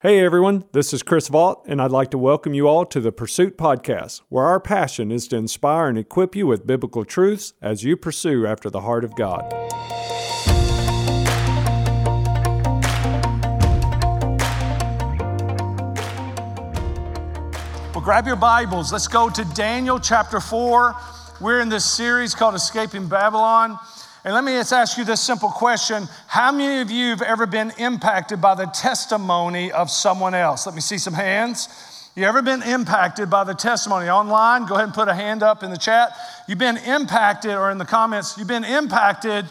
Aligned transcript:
Hey 0.00 0.24
everyone, 0.24 0.62
this 0.70 0.94
is 0.94 1.02
Chris 1.02 1.26
Vault, 1.26 1.64
and 1.66 1.82
I'd 1.82 1.90
like 1.90 2.12
to 2.12 2.18
welcome 2.18 2.54
you 2.54 2.68
all 2.68 2.86
to 2.86 3.00
the 3.00 3.10
Pursuit 3.10 3.58
Podcast, 3.58 4.20
where 4.28 4.44
our 4.44 4.60
passion 4.60 5.10
is 5.10 5.26
to 5.26 5.36
inspire 5.36 5.88
and 5.88 5.98
equip 5.98 6.36
you 6.36 6.46
with 6.46 6.64
biblical 6.64 7.04
truths 7.04 7.52
as 7.60 7.82
you 7.82 7.96
pursue 7.96 8.46
after 8.46 8.70
the 8.70 8.82
heart 8.82 9.02
of 9.02 9.16
God. 9.16 9.52
Well, 17.92 18.04
grab 18.04 18.28
your 18.28 18.36
Bibles. 18.36 18.92
Let's 18.92 19.08
go 19.08 19.28
to 19.28 19.44
Daniel 19.56 19.98
chapter 19.98 20.38
4. 20.38 20.94
We're 21.40 21.60
in 21.60 21.68
this 21.68 21.84
series 21.84 22.36
called 22.36 22.54
Escaping 22.54 23.08
Babylon. 23.08 23.76
And 24.28 24.34
let 24.34 24.44
me 24.44 24.52
just 24.52 24.74
ask 24.74 24.98
you 24.98 25.06
this 25.06 25.22
simple 25.22 25.48
question 25.48 26.06
How 26.26 26.52
many 26.52 26.82
of 26.82 26.90
you 26.90 27.08
have 27.08 27.22
ever 27.22 27.46
been 27.46 27.72
impacted 27.78 28.42
by 28.42 28.54
the 28.54 28.66
testimony 28.66 29.72
of 29.72 29.90
someone 29.90 30.34
else? 30.34 30.66
Let 30.66 30.74
me 30.74 30.82
see 30.82 30.98
some 30.98 31.14
hands. 31.14 32.10
You 32.14 32.24
ever 32.24 32.42
been 32.42 32.62
impacted 32.62 33.30
by 33.30 33.44
the 33.44 33.54
testimony 33.54 34.10
online? 34.10 34.66
Go 34.66 34.74
ahead 34.74 34.84
and 34.84 34.92
put 34.92 35.08
a 35.08 35.14
hand 35.14 35.42
up 35.42 35.62
in 35.62 35.70
the 35.70 35.78
chat. 35.78 36.10
You've 36.46 36.58
been 36.58 36.76
impacted, 36.76 37.52
or 37.52 37.70
in 37.70 37.78
the 37.78 37.86
comments, 37.86 38.36
you've 38.36 38.48
been 38.48 38.64
impacted 38.64 39.46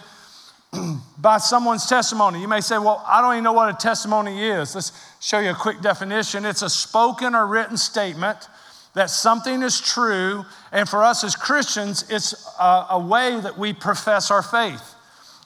by 1.17 1.39
someone's 1.39 1.87
testimony. 1.87 2.39
You 2.39 2.47
may 2.47 2.61
say, 2.61 2.77
Well, 2.77 3.03
I 3.07 3.19
don't 3.23 3.33
even 3.33 3.45
know 3.45 3.53
what 3.53 3.73
a 3.73 3.77
testimony 3.79 4.43
is. 4.43 4.75
Let's 4.75 4.91
show 5.19 5.39
you 5.39 5.49
a 5.49 5.55
quick 5.55 5.81
definition. 5.81 6.45
It's 6.45 6.61
a 6.61 6.69
spoken 6.69 7.33
or 7.33 7.47
written 7.47 7.77
statement 7.77 8.47
that 8.97 9.11
something 9.11 9.61
is 9.61 9.79
true, 9.79 10.43
and 10.71 10.89
for 10.89 11.03
us 11.03 11.23
as 11.23 11.35
Christians, 11.35 12.03
it's 12.09 12.33
a, 12.59 12.87
a, 12.91 12.99
way 12.99 13.39
that 13.39 13.55
we 13.55 13.71
profess 13.71 14.31
our 14.31 14.41
faith. 14.41 14.95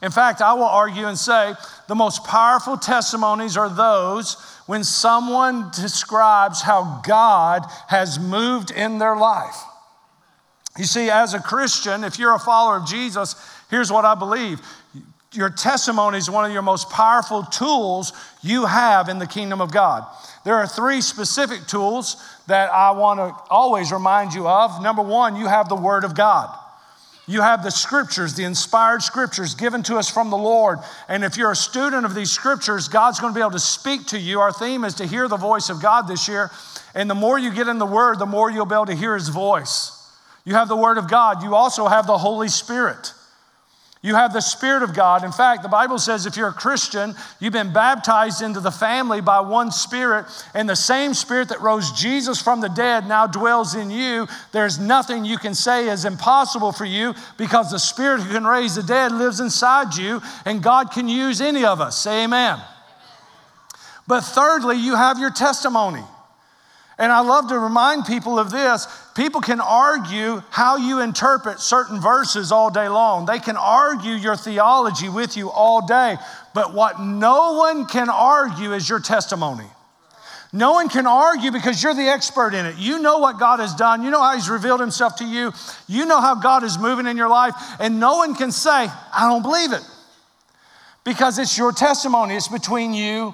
In 0.02 0.10
fact, 0.10 0.42
I 0.42 0.54
will 0.54 0.64
argue 0.64 1.06
and 1.06 1.18
say 1.18 1.54
the 1.90 1.96
most 1.96 2.24
powerful 2.24 2.78
testimonies 2.78 3.58
are 3.58 3.68
those 3.68 4.36
when 4.68 4.86
someone 4.86 5.70
describes 5.76 6.62
how 6.62 7.02
God 7.06 7.66
has 7.90 8.18
moved 8.18 8.72
in 8.72 9.00
their 9.00 9.18
life. 9.18 9.58
You 10.78 10.86
see, 10.86 11.10
as 11.10 11.34
a 11.34 11.40
Christian, 11.40 12.06
if 12.06 12.18
you're 12.18 12.34
a 12.34 12.40
follower 12.40 12.78
of 12.78 12.88
Jesus, 12.88 13.36
here's 13.70 13.92
what 13.92 14.06
I 14.06 14.16
believe 14.16 14.62
your 15.34 15.50
testimony 15.50 16.18
is 16.18 16.30
one 16.30 16.46
of 16.46 16.52
your 16.52 16.62
most 16.62 16.90
powerful 16.90 17.44
tools 17.44 18.14
you 18.42 18.66
have 18.66 19.10
in 19.10 19.20
the 19.20 19.28
kingdom 19.28 19.60
of 19.60 19.72
God. 19.74 20.06
There 20.44 20.56
are 20.56 20.68
three 20.68 21.02
specific 21.02 21.68
tools 21.68 22.18
that 22.48 22.72
I 22.72 22.92
want 22.92 23.20
to 23.20 23.36
always 23.50 23.92
remind 23.92 24.34
you 24.34 24.48
of. 24.48 24.82
Number 24.82 25.02
one, 25.02 25.36
you 25.36 25.46
have 25.48 25.70
the 25.70 25.76
Word 25.76 26.04
of 26.04 26.16
God. 26.16 26.58
You 27.28 27.42
have 27.42 27.64
the 27.64 27.70
scriptures, 27.70 28.34
the 28.34 28.44
inspired 28.44 29.04
scriptures 29.04 29.54
given 29.54 29.84
to 29.84 29.98
us 29.98 30.10
from 30.10 30.32
the 30.32 30.38
Lord. 30.38 30.80
And 31.08 31.24
if 31.24 31.38
you're 31.38 31.52
a 31.52 31.56
student 31.56 32.06
of 32.06 32.16
these 32.16 32.32
scriptures, 32.32 32.88
God's 32.88 33.20
going 33.20 33.34
to 33.34 33.38
be 33.38 33.42
able 33.42 33.52
to 33.52 33.60
speak 33.60 34.08
to 34.08 34.20
you. 34.20 34.40
Our 34.40 34.52
theme 34.52 34.84
is 34.84 34.96
to 34.96 35.06
hear 35.06 35.28
the 35.28 35.38
voice 35.38 35.70
of 35.70 35.82
God 35.82 36.08
this 36.08 36.28
year. 36.28 36.50
And 36.96 37.10
the 37.10 37.16
more 37.16 37.38
you 37.38 37.54
get 37.54 37.68
in 37.68 37.78
the 37.78 37.86
Word, 37.86 38.18
the 38.18 38.26
more 38.26 38.50
you'll 38.50 38.66
be 38.66 38.76
able 38.76 38.88
to 38.88 38.96
hear 38.96 39.14
His 39.14 39.30
voice. 39.30 39.98
You 40.44 40.56
have 40.56 40.68
the 40.68 40.76
Word 40.76 40.98
of 40.98 41.10
God. 41.10 41.44
You 41.44 41.56
also 41.56 41.88
have 41.88 42.08
the 42.08 42.18
Holy 42.18 42.48
Spirit. 42.48 43.14
You 44.04 44.16
have 44.16 44.34
the 44.34 44.42
Spirit 44.42 44.82
of 44.82 44.96
God. 44.96 45.24
In 45.24 45.32
fact, 45.32 45.62
the 45.62 45.70
Bible 45.70 46.00
says 46.00 46.26
if 46.26 46.36
you're 46.36 46.48
a 46.48 46.54
Christian, 46.54 47.14
you've 47.40 47.54
been 47.54 47.72
baptized 47.72 48.42
into 48.42 48.60
the 48.60 48.72
family 48.72 49.22
by 49.22 49.42
one 49.42 49.72
Spirit, 49.72 50.26
and 50.56 50.68
the 50.68 50.76
same 50.76 51.14
Spirit 51.14 51.50
that 51.50 51.62
rose 51.62 51.92
Jesus 51.92 52.42
from 52.42 52.62
the 52.62 52.68
dead 52.70 53.08
now 53.08 53.28
dwells 53.28 53.76
in 53.76 53.92
you. 53.92 54.28
There's 54.54 54.80
nothing 54.80 55.24
you 55.24 55.38
can 55.38 55.54
say 55.54 55.88
is 55.88 56.04
impossible 56.04 56.72
for 56.72 56.86
you 56.86 57.14
because 57.38 57.70
the 57.70 57.78
Spirit 57.78 58.22
who 58.22 58.34
can 58.34 58.46
raise 58.46 58.74
the 58.74 58.82
dead 58.82 59.12
lives 59.12 59.40
inside 59.40 59.96
you, 59.96 60.20
and 60.46 60.64
God 60.64 60.92
can 60.92 61.08
use 61.08 61.40
any 61.40 61.64
of 61.64 61.80
us. 61.80 61.96
Say 61.96 62.24
amen. 62.24 62.60
But 64.08 64.22
thirdly, 64.22 64.78
you 64.78 64.96
have 64.96 65.20
your 65.20 65.32
testimony. 65.32 66.04
And 67.02 67.12
I 67.12 67.22
love 67.22 67.48
to 67.48 67.58
remind 67.58 68.06
people 68.06 68.38
of 68.38 68.52
this. 68.52 68.86
People 69.16 69.42
can 69.42 69.60
argue 69.60 70.44
how 70.52 70.78
you 70.78 71.00
interpret 71.00 71.60
certain 71.60 72.00
verses 72.00 72.52
all 72.52 72.70
day 72.70 72.88
long. 72.90 73.26
They 73.26 73.40
can 73.40 73.58
argue 73.58 74.12
your 74.12 74.36
theology 74.36 75.10
with 75.10 75.36
you 75.36 75.50
all 75.50 75.84
day. 75.84 76.18
But 76.54 76.76
what 76.76 77.02
no 77.02 77.54
one 77.54 77.88
can 77.88 78.08
argue 78.08 78.74
is 78.74 78.88
your 78.88 79.00
testimony. 79.00 79.66
No 80.54 80.74
one 80.74 80.90
can 80.90 81.08
argue 81.08 81.52
because 81.52 81.82
you're 81.82 81.96
the 81.96 82.08
expert 82.08 82.54
in 82.54 82.68
it. 82.68 82.76
You 82.78 83.00
know 83.00 83.18
what 83.18 83.40
God 83.40 83.62
has 83.62 83.74
done. 83.74 84.04
You 84.04 84.12
know 84.12 84.22
how 84.22 84.36
He's 84.36 84.48
revealed 84.48 84.80
Himself 84.80 85.16
to 85.16 85.26
you. 85.26 85.54
You 85.88 86.06
know 86.06 86.22
how 86.22 86.36
God 86.36 86.64
is 86.64 86.78
moving 86.78 87.08
in 87.08 87.18
your 87.18 87.30
life. 87.30 87.56
And 87.80 88.00
no 88.00 88.18
one 88.18 88.36
can 88.36 88.52
say, 88.52 88.70
I 88.70 89.28
don't 89.28 89.42
believe 89.42 89.74
it. 89.74 89.82
Because 91.04 91.40
it's 91.40 91.58
your 91.58 91.72
testimony, 91.72 92.36
it's 92.36 92.48
between 92.48 92.94
you 92.94 93.34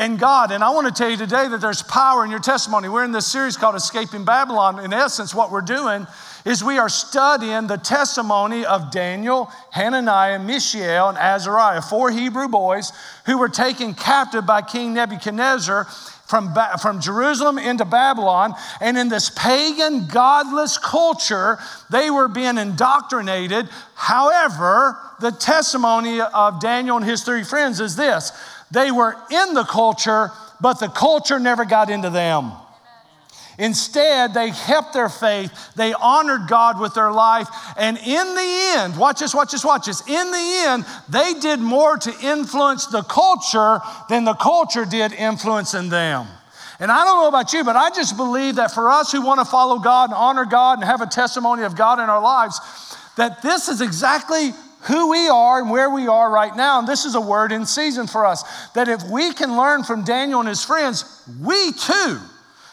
and 0.00 0.18
God. 0.18 0.50
And 0.50 0.64
I 0.64 0.70
want 0.70 0.86
to 0.86 0.94
tell 0.94 1.10
you 1.10 1.18
today 1.18 1.46
that 1.46 1.60
there's 1.60 1.82
power 1.82 2.24
in 2.24 2.30
your 2.30 2.40
testimony. 2.40 2.88
We're 2.88 3.04
in 3.04 3.12
this 3.12 3.26
series 3.26 3.58
called 3.58 3.74
Escaping 3.74 4.24
Babylon. 4.24 4.82
In 4.82 4.94
essence, 4.94 5.34
what 5.34 5.52
we're 5.52 5.60
doing 5.60 6.06
is 6.46 6.64
we 6.64 6.78
are 6.78 6.88
studying 6.88 7.66
the 7.66 7.76
testimony 7.76 8.64
of 8.64 8.90
Daniel, 8.90 9.52
Hananiah, 9.72 10.38
Mishael, 10.38 11.10
and 11.10 11.18
Azariah, 11.18 11.82
four 11.82 12.10
Hebrew 12.10 12.48
boys 12.48 12.92
who 13.26 13.36
were 13.36 13.50
taken 13.50 13.92
captive 13.92 14.46
by 14.46 14.62
King 14.62 14.94
Nebuchadnezzar 14.94 15.84
from, 16.30 16.54
from 16.80 17.02
Jerusalem 17.02 17.58
into 17.58 17.84
Babylon. 17.84 18.54
And 18.80 18.96
in 18.96 19.10
this 19.10 19.28
pagan, 19.28 20.06
godless 20.06 20.78
culture, 20.78 21.58
they 21.90 22.08
were 22.08 22.28
being 22.28 22.56
indoctrinated. 22.56 23.68
However, 23.96 24.96
the 25.20 25.32
testimony 25.32 26.22
of 26.22 26.58
Daniel 26.58 26.96
and 26.96 27.04
his 27.04 27.22
three 27.22 27.44
friends 27.44 27.80
is 27.80 27.96
this 27.96 28.32
they 28.70 28.90
were 28.90 29.16
in 29.30 29.54
the 29.54 29.64
culture, 29.64 30.30
but 30.60 30.80
the 30.80 30.88
culture 30.88 31.38
never 31.38 31.64
got 31.64 31.90
into 31.90 32.10
them. 32.10 32.52
Instead, 33.58 34.32
they 34.32 34.50
kept 34.52 34.94
their 34.94 35.10
faith. 35.10 35.52
They 35.74 35.92
honored 35.92 36.48
God 36.48 36.80
with 36.80 36.94
their 36.94 37.12
life. 37.12 37.46
And 37.76 37.98
in 37.98 38.34
the 38.34 38.74
end, 38.78 38.96
watch 38.96 39.20
this, 39.20 39.34
watch 39.34 39.52
this, 39.52 39.64
watch 39.64 39.84
this. 39.84 40.00
In 40.08 40.30
the 40.30 40.62
end, 40.66 40.86
they 41.10 41.34
did 41.34 41.60
more 41.60 41.98
to 41.98 42.10
influence 42.22 42.86
the 42.86 43.02
culture 43.02 43.80
than 44.08 44.24
the 44.24 44.32
culture 44.32 44.86
did 44.86 45.12
influencing 45.12 45.90
them. 45.90 46.26
And 46.78 46.90
I 46.90 47.04
don't 47.04 47.18
know 47.18 47.28
about 47.28 47.52
you, 47.52 47.62
but 47.62 47.76
I 47.76 47.90
just 47.90 48.16
believe 48.16 48.54
that 48.54 48.70
for 48.70 48.88
us 48.88 49.12
who 49.12 49.20
want 49.20 49.40
to 49.40 49.44
follow 49.44 49.78
God 49.78 50.08
and 50.08 50.14
honor 50.14 50.46
God 50.46 50.78
and 50.78 50.84
have 50.84 51.02
a 51.02 51.06
testimony 51.06 51.62
of 51.64 51.76
God 51.76 52.00
in 52.00 52.08
our 52.08 52.22
lives, 52.22 52.58
that 53.18 53.42
this 53.42 53.68
is 53.68 53.82
exactly 53.82 54.52
who 54.82 55.10
we 55.10 55.28
are 55.28 55.60
and 55.60 55.70
where 55.70 55.90
we 55.90 56.06
are 56.06 56.30
right 56.30 56.54
now. 56.56 56.78
And 56.78 56.88
this 56.88 57.04
is 57.04 57.14
a 57.14 57.20
word 57.20 57.52
in 57.52 57.66
season 57.66 58.06
for 58.06 58.24
us 58.24 58.42
that 58.74 58.88
if 58.88 59.02
we 59.04 59.32
can 59.32 59.56
learn 59.56 59.84
from 59.84 60.04
Daniel 60.04 60.40
and 60.40 60.48
his 60.48 60.64
friends, 60.64 61.22
we 61.40 61.72
too 61.72 62.18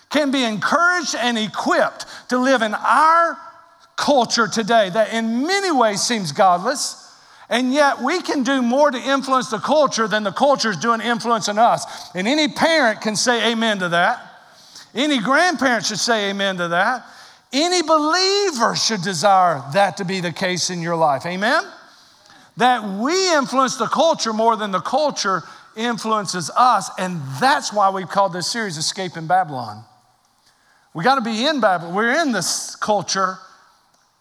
can 0.10 0.32
be 0.32 0.44
encouraged 0.44 1.16
and 1.16 1.38
equipped 1.38 2.06
to 2.30 2.38
live 2.38 2.62
in 2.62 2.74
our 2.74 3.38
culture 3.98 4.48
today 4.48 4.90
that 4.90 5.14
in 5.14 5.46
many 5.46 5.72
ways 5.72 6.02
seems 6.02 6.32
godless. 6.32 7.04
And 7.50 7.74
yet, 7.74 8.02
we 8.02 8.22
can 8.22 8.44
do 8.44 8.62
more 8.62 8.92
to 8.92 8.98
influence 8.98 9.50
the 9.50 9.60
culture 9.60 10.06
than 10.08 10.24
the 10.24 10.34
culture 10.34 10.72
is 10.72 10.78
doing 10.78 11.00
influencing 11.00 11.58
us. 11.58 12.14
And 12.14 12.28
any 12.28 12.50
parent 12.50 13.00
can 13.00 13.16
say 13.16 13.52
amen 13.52 13.80
to 13.80 13.90
that. 13.90 14.22
Any 14.94 15.20
grandparent 15.20 15.86
should 15.86 16.00
say 16.00 16.30
amen 16.30 16.58
to 16.58 16.68
that. 16.70 17.06
Any 17.54 17.82
believer 17.82 18.76
should 18.76 19.02
desire 19.02 19.64
that 19.74 19.98
to 19.98 20.06
be 20.06 20.20
the 20.20 20.34
case 20.34 20.70
in 20.70 20.82
your 20.82 20.98
life. 20.98 21.26
Amen? 21.26 21.64
That 22.58 22.84
we 22.84 23.34
influence 23.34 23.78
the 23.78 23.88
culture 23.88 24.34
more 24.34 24.56
than 24.56 24.72
the 24.72 24.82
culture 24.82 25.44
influences 25.76 26.50
us. 26.56 26.90
And 26.98 27.22
that's 27.40 27.72
why 27.72 27.90
we've 27.90 28.10
called 28.10 28.34
this 28.34 28.48
series 28.48 28.78
Escaping 28.78 29.28
Babylon. 29.28 29.84
We 30.94 31.04
got 31.04 31.16
to 31.16 31.22
be 31.22 31.46
in 31.46 31.60
Babylon. 31.62 31.94
We're 31.94 32.22
in 32.22 32.32
this 32.32 32.76
culture, 32.76 33.38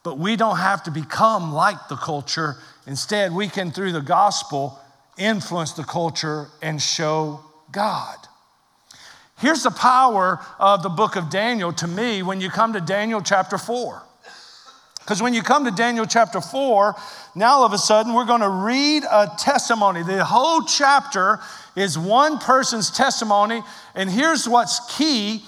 but 0.02 0.19
we 0.19 0.36
don't 0.36 0.58
have 0.58 0.82
to 0.84 0.91
become 0.91 1.52
like 1.52 1.88
the 1.88 1.97
culture. 1.97 2.56
Instead, 2.86 3.32
we 3.32 3.48
can, 3.48 3.70
through 3.70 3.92
the 3.92 4.02
gospel, 4.02 4.78
influence 5.16 5.72
the 5.72 5.84
culture 5.84 6.48
and 6.60 6.80
show 6.80 7.41
God. 7.72 8.16
Here's 9.38 9.62
the 9.62 9.70
power 9.70 10.41
of 10.59 10.82
the 10.82 10.89
book 10.91 11.16
of 11.16 11.30
Daniel 11.30 11.72
to 11.74 11.86
me 11.86 12.22
when 12.22 12.41
you 12.41 12.50
come 12.50 12.74
to 12.74 12.80
Daniel 12.80 13.22
chapter 13.22 13.56
4. 13.56 14.03
Because 15.06 15.22
when 15.22 15.34
you 15.34 15.42
come 15.42 15.64
to 15.66 15.70
Daniel 15.70 16.04
chapter 16.04 16.41
4, 16.41 16.97
now 17.36 17.58
all 17.58 17.64
of 17.64 17.72
a 17.72 17.78
sudden 17.78 18.12
we're 18.12 18.24
going 18.24 18.41
to 18.41 18.48
read 18.48 19.04
a 19.04 19.30
testimony. 19.38 20.03
The 20.03 20.24
whole 20.24 20.62
chapter 20.64 21.38
is 21.76 21.97
one 21.97 22.38
person's 22.38 22.91
testimony. 22.91 23.62
And 23.94 24.10
here's 24.10 24.48
what's 24.48 24.97
key 24.97 25.44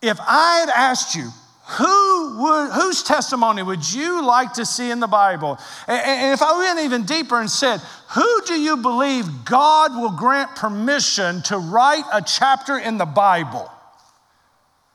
if 0.00 0.20
I 0.20 0.58
had 0.60 0.68
asked 0.68 1.16
you, 1.16 1.30
who 1.66 2.38
would, 2.38 2.70
whose 2.70 3.02
testimony 3.02 3.64
would 3.64 3.92
you 3.92 4.24
like 4.24 4.52
to 4.52 4.64
see 4.64 4.92
in 4.92 5.00
the 5.00 5.08
Bible? 5.08 5.58
And, 5.88 6.06
and 6.06 6.32
if 6.32 6.40
I 6.40 6.56
went 6.56 6.78
even 6.78 7.02
deeper 7.02 7.40
and 7.40 7.50
said, 7.50 7.80
who 8.14 8.42
do 8.46 8.54
you 8.54 8.76
believe 8.76 9.44
God 9.44 9.96
will 9.96 10.12
grant 10.12 10.54
permission 10.54 11.42
to 11.46 11.58
write 11.58 12.04
a 12.12 12.22
chapter 12.22 12.78
in 12.78 12.98
the 12.98 13.04
Bible? 13.04 13.68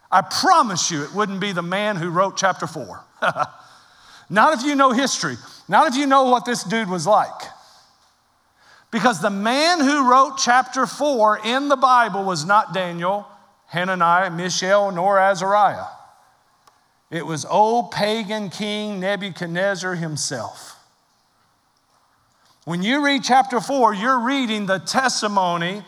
I 0.09 0.21
promise 0.21 0.91
you 0.91 1.03
it 1.03 1.13
wouldn't 1.13 1.41
be 1.41 1.51
the 1.51 1.61
man 1.61 1.97
who 1.97 2.09
wrote 2.09 2.37
chapter 2.37 2.67
4. 2.67 3.03
Not 4.31 4.57
if 4.57 4.63
you 4.63 4.75
know 4.75 4.91
history, 4.91 5.35
not 5.67 5.87
if 5.87 5.95
you 5.95 6.07
know 6.07 6.23
what 6.23 6.45
this 6.45 6.63
dude 6.63 6.89
was 6.89 7.05
like. 7.05 7.41
Because 8.89 9.21
the 9.21 9.29
man 9.29 9.81
who 9.81 10.09
wrote 10.09 10.37
chapter 10.37 10.87
4 10.87 11.41
in 11.45 11.67
the 11.67 11.75
Bible 11.75 12.23
was 12.23 12.45
not 12.45 12.73
Daniel, 12.73 13.27
Hananiah, 13.67 14.31
Mishael, 14.31 14.91
nor 14.91 15.19
Azariah. 15.19 15.85
It 17.09 17.25
was 17.25 17.43
old 17.43 17.91
pagan 17.91 18.49
king 18.49 19.01
Nebuchadnezzar 19.01 19.95
himself. 19.95 20.77
When 22.63 22.83
you 22.83 23.03
read 23.03 23.25
chapter 23.25 23.59
4, 23.59 23.93
you're 23.95 24.21
reading 24.21 24.65
the 24.65 24.79
testimony 24.79 25.83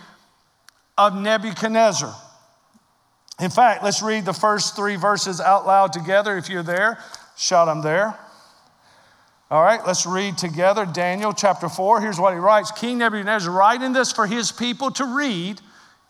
of 0.98 1.16
Nebuchadnezzar. 1.16 2.14
In 3.40 3.50
fact, 3.50 3.86
let's 3.86 4.02
read 4.02 4.26
the 4.26 4.34
first 4.34 4.76
three 4.76 4.98
verses 4.98 5.40
out 5.40 5.66
loud 5.66 5.94
together. 5.94 6.38
If 6.38 6.50
you're 6.50 6.62
there, 6.62 7.00
shout, 7.38 7.70
I'm 7.70 7.82
there. 7.82 8.20
All 9.54 9.62
right, 9.62 9.86
let's 9.86 10.08
read 10.08 10.36
together 10.36 10.84
Daniel 10.84 11.32
chapter 11.32 11.70
4. 11.70 12.02
Here's 12.02 12.20
what 12.20 12.34
he 12.34 12.40
writes 12.40 12.72
King 12.72 12.98
Nebuchadnezzar 12.98 13.54
writing 13.54 13.94
this 13.94 14.12
for 14.12 14.26
his 14.26 14.52
people 14.52 14.90
to 14.90 15.06
read, 15.06 15.62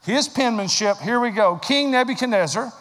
his 0.06 0.30
penmanship. 0.30 0.96
Here 1.00 1.20
we 1.20 1.30
go. 1.30 1.58
King 1.58 1.92
Nebuchadnezzar 1.92 2.72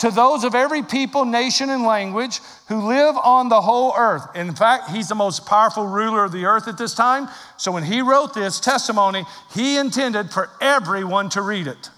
to 0.00 0.10
those 0.10 0.44
of 0.44 0.54
every 0.54 0.82
people, 0.82 1.24
nation, 1.24 1.70
and 1.70 1.84
language 1.84 2.40
who 2.68 2.86
live 2.86 3.16
on 3.16 3.48
the 3.48 3.62
whole 3.62 3.94
earth. 3.96 4.26
In 4.34 4.54
fact, 4.54 4.90
he's 4.90 5.08
the 5.08 5.14
most 5.14 5.46
powerful 5.46 5.86
ruler 5.86 6.22
of 6.22 6.32
the 6.32 6.44
earth 6.44 6.68
at 6.68 6.76
this 6.76 6.92
time. 6.92 7.26
So 7.56 7.72
when 7.72 7.84
he 7.84 8.02
wrote 8.02 8.34
this 8.34 8.60
testimony, 8.60 9.24
he 9.54 9.78
intended 9.78 10.30
for 10.30 10.50
everyone 10.60 11.30
to 11.30 11.40
read 11.40 11.66
it. 11.66 11.88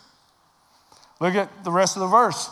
Look 1.21 1.35
at 1.35 1.65
the 1.65 1.73
rest 1.73 1.97
of 1.97 2.03
the 2.03 2.07
verse. 2.07 2.51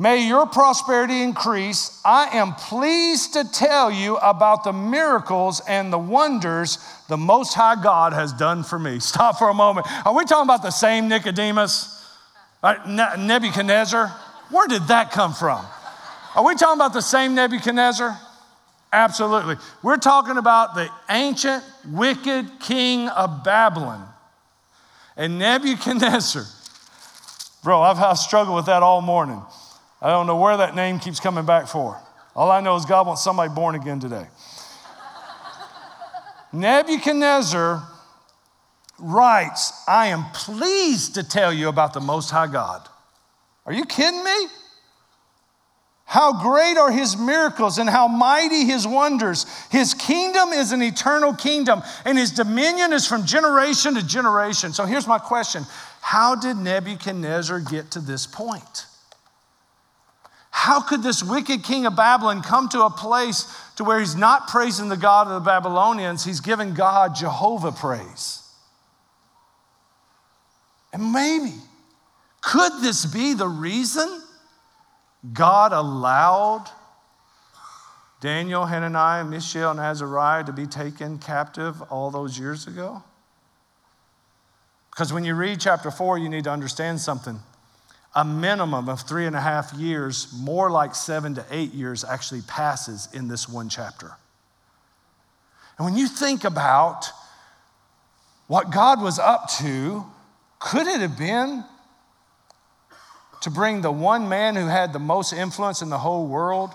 May 0.00 0.26
your 0.26 0.46
prosperity 0.46 1.20
increase. 1.20 2.00
I 2.06 2.38
am 2.38 2.54
pleased 2.54 3.34
to 3.34 3.44
tell 3.44 3.90
you 3.90 4.16
about 4.16 4.64
the 4.64 4.72
miracles 4.72 5.60
and 5.68 5.92
the 5.92 5.98
wonders 5.98 6.78
the 7.08 7.18
Most 7.18 7.52
High 7.52 7.82
God 7.82 8.14
has 8.14 8.32
done 8.32 8.62
for 8.62 8.78
me. 8.78 8.98
Stop 8.98 9.38
for 9.38 9.50
a 9.50 9.54
moment. 9.54 9.86
Are 10.06 10.14
we 10.14 10.24
talking 10.24 10.46
about 10.46 10.62
the 10.62 10.70
same 10.70 11.06
Nicodemus? 11.06 12.02
Uh, 12.62 12.76
Nebuchadnezzar? 13.18 14.08
Where 14.48 14.66
did 14.68 14.84
that 14.84 15.10
come 15.10 15.34
from? 15.34 15.62
Are 16.34 16.46
we 16.46 16.54
talking 16.54 16.78
about 16.78 16.94
the 16.94 17.02
same 17.02 17.34
Nebuchadnezzar? 17.34 18.18
Absolutely. 18.94 19.56
We're 19.82 19.98
talking 19.98 20.38
about 20.38 20.76
the 20.76 20.88
ancient, 21.10 21.62
wicked 21.86 22.48
king 22.58 23.10
of 23.10 23.44
Babylon. 23.44 24.08
And 25.18 25.38
Nebuchadnezzar, 25.38 26.44
bro, 27.62 27.82
I've, 27.82 27.98
I've 27.98 28.16
struggled 28.16 28.56
with 28.56 28.64
that 28.64 28.82
all 28.82 29.02
morning. 29.02 29.42
I 30.02 30.10
don't 30.10 30.26
know 30.26 30.36
where 30.36 30.56
that 30.56 30.74
name 30.74 30.98
keeps 30.98 31.20
coming 31.20 31.44
back 31.44 31.68
for. 31.68 32.00
All 32.34 32.50
I 32.50 32.60
know 32.60 32.76
is 32.76 32.84
God 32.84 33.06
wants 33.06 33.22
somebody 33.22 33.52
born 33.52 33.74
again 33.74 34.00
today. 34.00 34.26
Nebuchadnezzar 36.52 37.86
writes, 38.98 39.72
I 39.86 40.06
am 40.08 40.24
pleased 40.32 41.14
to 41.14 41.22
tell 41.22 41.52
you 41.52 41.68
about 41.68 41.92
the 41.92 42.00
Most 42.00 42.30
High 42.30 42.46
God. 42.46 42.88
Are 43.66 43.72
you 43.72 43.84
kidding 43.84 44.24
me? 44.24 44.46
How 46.06 46.42
great 46.42 46.76
are 46.76 46.90
his 46.90 47.16
miracles 47.16 47.78
and 47.78 47.88
how 47.88 48.08
mighty 48.08 48.64
his 48.64 48.84
wonders. 48.84 49.46
His 49.70 49.94
kingdom 49.94 50.48
is 50.48 50.72
an 50.72 50.82
eternal 50.82 51.34
kingdom, 51.34 51.82
and 52.04 52.18
his 52.18 52.32
dominion 52.32 52.92
is 52.92 53.06
from 53.06 53.24
generation 53.24 53.94
to 53.94 54.04
generation. 54.04 54.72
So 54.72 54.86
here's 54.86 55.06
my 55.06 55.18
question 55.18 55.64
How 56.00 56.34
did 56.34 56.56
Nebuchadnezzar 56.56 57.60
get 57.60 57.92
to 57.92 58.00
this 58.00 58.26
point? 58.26 58.86
How 60.50 60.80
could 60.80 61.02
this 61.02 61.22
wicked 61.22 61.62
king 61.62 61.86
of 61.86 61.96
Babylon 61.96 62.42
come 62.42 62.68
to 62.70 62.82
a 62.82 62.90
place 62.90 63.46
to 63.76 63.84
where 63.84 64.00
he's 64.00 64.16
not 64.16 64.48
praising 64.48 64.88
the 64.88 64.96
God 64.96 65.28
of 65.28 65.34
the 65.34 65.40
Babylonians, 65.40 66.24
he's 66.24 66.40
giving 66.40 66.74
God 66.74 67.14
Jehovah 67.14 67.72
praise? 67.72 68.42
And 70.92 71.12
maybe, 71.12 71.54
could 72.42 72.72
this 72.80 73.06
be 73.06 73.32
the 73.34 73.48
reason 73.48 74.22
God 75.32 75.72
allowed 75.72 76.66
Daniel, 78.20 78.66
Hananiah, 78.66 79.24
Mishael, 79.24 79.70
and 79.70 79.80
Azariah 79.80 80.44
to 80.44 80.52
be 80.52 80.66
taken 80.66 81.18
captive 81.18 81.80
all 81.90 82.10
those 82.10 82.38
years 82.38 82.66
ago? 82.66 83.02
Because 84.90 85.12
when 85.12 85.24
you 85.24 85.34
read 85.34 85.60
chapter 85.60 85.90
four, 85.90 86.18
you 86.18 86.28
need 86.28 86.44
to 86.44 86.50
understand 86.50 87.00
something. 87.00 87.38
A 88.14 88.24
minimum 88.24 88.88
of 88.88 89.02
three 89.02 89.26
and 89.26 89.36
a 89.36 89.40
half 89.40 89.72
years, 89.74 90.32
more 90.36 90.70
like 90.70 90.94
seven 90.94 91.34
to 91.36 91.44
eight 91.50 91.72
years, 91.72 92.04
actually 92.04 92.42
passes 92.42 93.08
in 93.12 93.28
this 93.28 93.48
one 93.48 93.68
chapter. 93.68 94.12
And 95.78 95.84
when 95.84 95.96
you 95.96 96.08
think 96.08 96.44
about 96.44 97.06
what 98.48 98.70
God 98.70 99.00
was 99.00 99.18
up 99.18 99.48
to 99.58 100.04
could 100.60 100.86
it 100.86 101.00
have 101.00 101.18
been 101.18 101.64
to 103.40 103.50
bring 103.50 103.80
the 103.80 103.90
one 103.90 104.28
man 104.28 104.54
who 104.54 104.66
had 104.66 104.92
the 104.92 104.98
most 104.98 105.32
influence 105.32 105.80
in 105.80 105.88
the 105.88 105.98
whole 105.98 106.26
world 106.26 106.74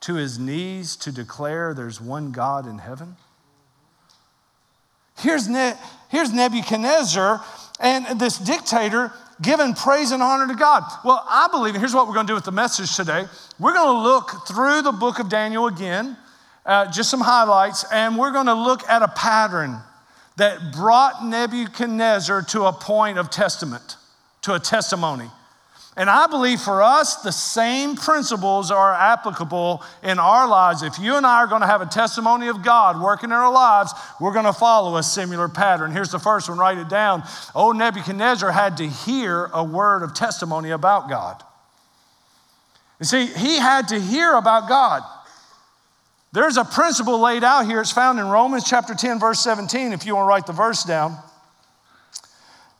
to 0.00 0.14
his 0.14 0.38
knees 0.38 0.96
to 0.96 1.12
declare 1.12 1.74
there's 1.74 2.00
one 2.00 2.32
God 2.32 2.66
in 2.66 2.78
heaven? 2.78 3.16
Here's, 5.18 5.48
ne- 5.48 5.76
here's 6.08 6.32
Nebuchadnezzar 6.32 7.44
and 7.78 8.18
this 8.18 8.38
dictator 8.38 9.12
giving 9.40 9.74
praise 9.74 10.10
and 10.10 10.22
honor 10.22 10.46
to 10.48 10.54
God. 10.54 10.82
Well, 11.04 11.24
I 11.28 11.48
believe, 11.50 11.74
and 11.74 11.80
here's 11.80 11.94
what 11.94 12.08
we're 12.08 12.14
going 12.14 12.26
to 12.26 12.30
do 12.30 12.34
with 12.34 12.44
the 12.44 12.52
message 12.52 12.96
today. 12.96 13.24
We're 13.58 13.74
going 13.74 13.94
to 13.94 14.02
look 14.02 14.46
through 14.46 14.82
the 14.82 14.92
book 14.92 15.18
of 15.18 15.28
Daniel 15.28 15.66
again, 15.66 16.16
uh, 16.66 16.90
just 16.90 17.10
some 17.10 17.20
highlights, 17.20 17.84
and 17.92 18.16
we're 18.18 18.32
going 18.32 18.46
to 18.46 18.54
look 18.54 18.88
at 18.88 19.02
a 19.02 19.08
pattern 19.08 19.78
that 20.36 20.72
brought 20.72 21.24
Nebuchadnezzar 21.24 22.42
to 22.42 22.64
a 22.64 22.72
point 22.72 23.18
of 23.18 23.30
testament, 23.30 23.96
to 24.42 24.54
a 24.54 24.60
testimony. 24.60 25.30
And 25.98 26.08
I 26.08 26.28
believe 26.28 26.60
for 26.60 26.80
us, 26.80 27.16
the 27.16 27.32
same 27.32 27.96
principles 27.96 28.70
are 28.70 28.94
applicable 28.94 29.82
in 30.04 30.20
our 30.20 30.46
lives. 30.46 30.84
If 30.84 30.96
you 31.00 31.16
and 31.16 31.26
I 31.26 31.38
are 31.38 31.48
going 31.48 31.62
to 31.62 31.66
have 31.66 31.80
a 31.82 31.86
testimony 31.86 32.46
of 32.46 32.62
God 32.62 33.02
working 33.02 33.30
in 33.30 33.34
our 33.34 33.52
lives, 33.52 33.92
we're 34.20 34.32
going 34.32 34.44
to 34.44 34.52
follow 34.52 34.96
a 34.96 35.02
similar 35.02 35.48
pattern. 35.48 35.90
Here's 35.90 36.12
the 36.12 36.20
first 36.20 36.48
one, 36.48 36.56
write 36.56 36.78
it 36.78 36.88
down. 36.88 37.24
Oh, 37.52 37.72
Nebuchadnezzar 37.72 38.52
had 38.52 38.76
to 38.76 38.86
hear 38.86 39.46
a 39.52 39.64
word 39.64 40.04
of 40.04 40.14
testimony 40.14 40.70
about 40.70 41.08
God. 41.08 41.42
You 43.00 43.04
see, 43.04 43.26
he 43.26 43.58
had 43.58 43.88
to 43.88 43.98
hear 43.98 44.36
about 44.36 44.68
God. 44.68 45.02
There's 46.30 46.58
a 46.58 46.64
principle 46.64 47.18
laid 47.18 47.42
out 47.42 47.66
here. 47.66 47.80
It's 47.80 47.90
found 47.90 48.20
in 48.20 48.28
Romans 48.28 48.62
chapter 48.62 48.94
10, 48.94 49.18
verse 49.18 49.40
17, 49.40 49.92
if 49.92 50.06
you 50.06 50.14
want 50.14 50.26
to 50.26 50.28
write 50.28 50.46
the 50.46 50.52
verse 50.52 50.84
down. 50.84 51.16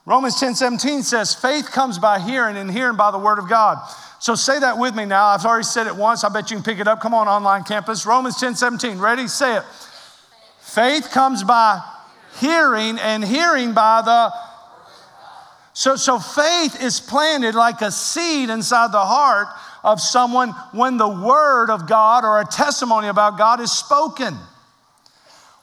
Romans 0.09 0.41
10 0.41 0.55
17 0.55 1.03
says, 1.03 1.35
faith 1.35 1.71
comes 1.71 1.99
by 1.99 2.19
hearing, 2.19 2.57
and 2.57 2.71
hearing 2.71 2.97
by 2.97 3.11
the 3.11 3.19
word 3.19 3.39
of 3.39 3.47
God. 3.47 3.77
So 4.21 4.35
say 4.35 4.59
that 4.59 4.79
with 4.79 4.95
me 4.95 5.05
now. 5.05 5.27
I've 5.27 5.45
already 5.45 5.65
said 5.65 5.87
it 5.87 5.95
once. 5.95 6.25
I 6.25 6.31
bet 6.31 6.51
you 6.51 6.57
can 6.57 6.65
pick 6.65 6.79
it 6.79 6.89
up. 6.89 7.01
Come 7.01 7.13
on, 7.13 7.29
online 7.29 7.63
campus. 7.63 8.07
Romans 8.07 8.41
10 8.41 8.55
17. 8.55 8.99
Ready? 8.99 9.29
Say 9.29 9.59
it. 9.59 9.65
Faith 10.63 11.11
comes 11.11 11.45
by 11.45 11.83
hearing, 12.41 12.99
and 12.99 13.23
hearing 13.23 13.75
by 13.75 14.01
the 14.01 14.33
so, 15.75 15.95
so 15.97 16.19
faith 16.19 16.83
is 16.83 17.01
planted 17.01 17.55
like 17.55 17.83
a 17.83 17.93
seed 17.93 18.49
inside 18.49 18.91
the 18.91 19.05
heart 19.05 19.49
of 19.85 20.01
someone 20.01 20.53
when 20.73 20.97
the 20.97 21.07
word 21.07 21.69
of 21.69 21.87
God 21.87 22.25
or 22.25 22.41
a 22.41 22.47
testimony 22.47 23.09
about 23.09 23.37
God 23.37 23.61
is 23.61 23.71
spoken. 23.71 24.35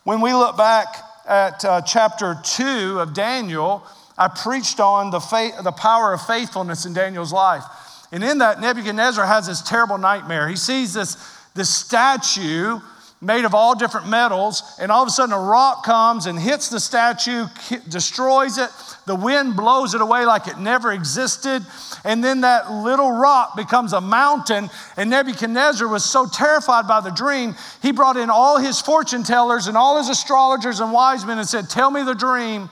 When 0.04 0.22
we 0.22 0.34
look 0.34 0.56
back 0.56 0.86
at 1.28 1.66
uh, 1.66 1.82
chapter 1.82 2.38
2 2.44 3.00
of 3.00 3.16
Daniel, 3.16 3.84
I 4.18 4.28
preached 4.28 4.80
on 4.80 5.12
the, 5.12 5.20
faith, 5.20 5.56
the 5.64 5.72
power 5.72 6.14
of 6.14 6.22
faithfulness 6.22 6.86
in 6.86 6.94
Daniel's 6.94 7.34
life. 7.34 7.64
And 8.12 8.24
in 8.24 8.38
that, 8.38 8.62
Nebuchadnezzar 8.62 9.26
has 9.26 9.48
this 9.48 9.62
terrible 9.62 9.98
nightmare. 9.98 10.48
He 10.48 10.56
sees 10.56 10.94
this, 10.94 11.18
this 11.54 11.74
statue 11.74 12.80
made 13.22 13.46
of 13.46 13.56
all 13.56 13.76
different 13.76 14.08
metals, 14.08 14.62
and 14.80 14.92
all 14.92 15.02
of 15.02 15.08
a 15.08 15.12
sudden 15.12 15.34
a 15.34 15.40
rock 15.40 15.84
comes 15.84 16.26
and 16.28 16.38
hits 16.38 16.70
the 16.70 16.80
statue, 16.80 17.46
destroys 17.90 18.58
it. 18.58 18.70
The 19.06 19.16
wind 19.16 19.56
blows 19.56 19.96
it 19.96 20.02
away 20.02 20.26
like 20.26 20.48
it 20.48 20.60
never 20.60 20.92
existed. 20.92 21.66
And 22.04 22.24
then 22.24 22.42
that 22.42 22.72
little 22.72 23.12
rock 23.12 23.56
becomes 23.56 23.94
a 23.94 24.02
mountain. 24.02 24.70
And 24.98 25.10
Nebuchadnezzar 25.10 25.88
was 25.88 26.06
so 26.06 26.28
terrified 26.28 26.88
by 26.88 27.02
the 27.02 27.10
dream, 27.10 27.56
he 27.82 27.92
brought 27.92 28.18
in 28.18 28.30
all 28.30 28.58
his 28.60 28.82
fortune 28.82 29.24
tellers 29.24 29.68
and 29.68 29.78
all 29.78 29.98
his 29.98 30.10
astrologers 30.10 30.80
and 30.80 30.92
wise 30.92 31.26
men 31.26 31.38
and 31.38 31.48
said, 31.48 31.70
Tell 31.70 31.90
me 31.90 32.04
the 32.04 32.16
dream, 32.16 32.70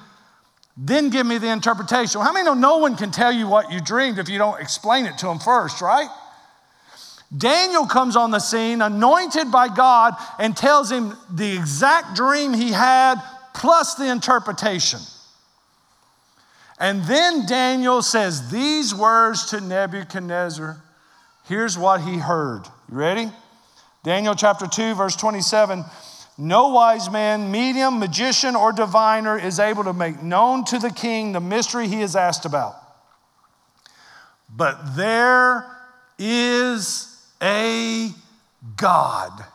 then 0.75 1.09
give 1.09 1.25
me 1.25 1.37
the 1.37 1.51
interpretation. 1.51 2.21
How 2.21 2.33
many 2.33 2.45
know 2.45 2.53
no 2.53 2.77
one 2.77 2.95
can 2.95 3.11
tell 3.11 3.31
you 3.31 3.47
what 3.47 3.71
you 3.71 3.79
dreamed 3.79 4.17
if 4.17 4.27
you 4.27 4.37
don't 4.37 4.59
explain 4.59 5.05
it 5.05 5.17
to 5.19 5.27
them 5.27 5.39
first, 5.39 5.81
right? 5.81 6.09
Daniel 7.35 7.87
comes 7.87 8.15
on 8.15 8.31
the 8.31 8.39
scene, 8.39 8.81
anointed 8.81 9.51
by 9.51 9.67
God, 9.67 10.13
and 10.39 10.55
tells 10.55 10.91
him 10.91 11.13
the 11.31 11.55
exact 11.55 12.15
dream 12.15 12.53
he 12.53 12.71
had 12.71 13.15
plus 13.53 13.95
the 13.95 14.09
interpretation. 14.09 14.99
And 16.79 17.03
then 17.03 17.45
Daniel 17.45 18.01
says 18.01 18.51
these 18.51 18.93
words 18.93 19.45
to 19.47 19.61
Nebuchadnezzar. 19.61 20.81
Here's 21.45 21.77
what 21.77 22.01
he 22.01 22.17
heard. 22.17 22.65
You 22.91 22.97
ready? 22.97 23.31
Daniel 24.03 24.35
chapter 24.35 24.67
2, 24.67 24.95
verse 24.95 25.15
27. 25.15 25.83
No 26.37 26.69
wise 26.69 27.11
man, 27.11 27.51
medium, 27.51 27.99
magician, 27.99 28.55
or 28.55 28.71
diviner 28.71 29.37
is 29.37 29.59
able 29.59 29.83
to 29.83 29.93
make 29.93 30.23
known 30.23 30.65
to 30.65 30.79
the 30.79 30.89
king 30.89 31.31
the 31.31 31.39
mystery 31.39 31.87
he 31.87 32.01
is 32.01 32.15
asked 32.15 32.45
about. 32.45 32.75
But 34.49 34.95
there 34.95 35.65
is 36.17 37.15
a 37.41 38.09
God 38.77 39.45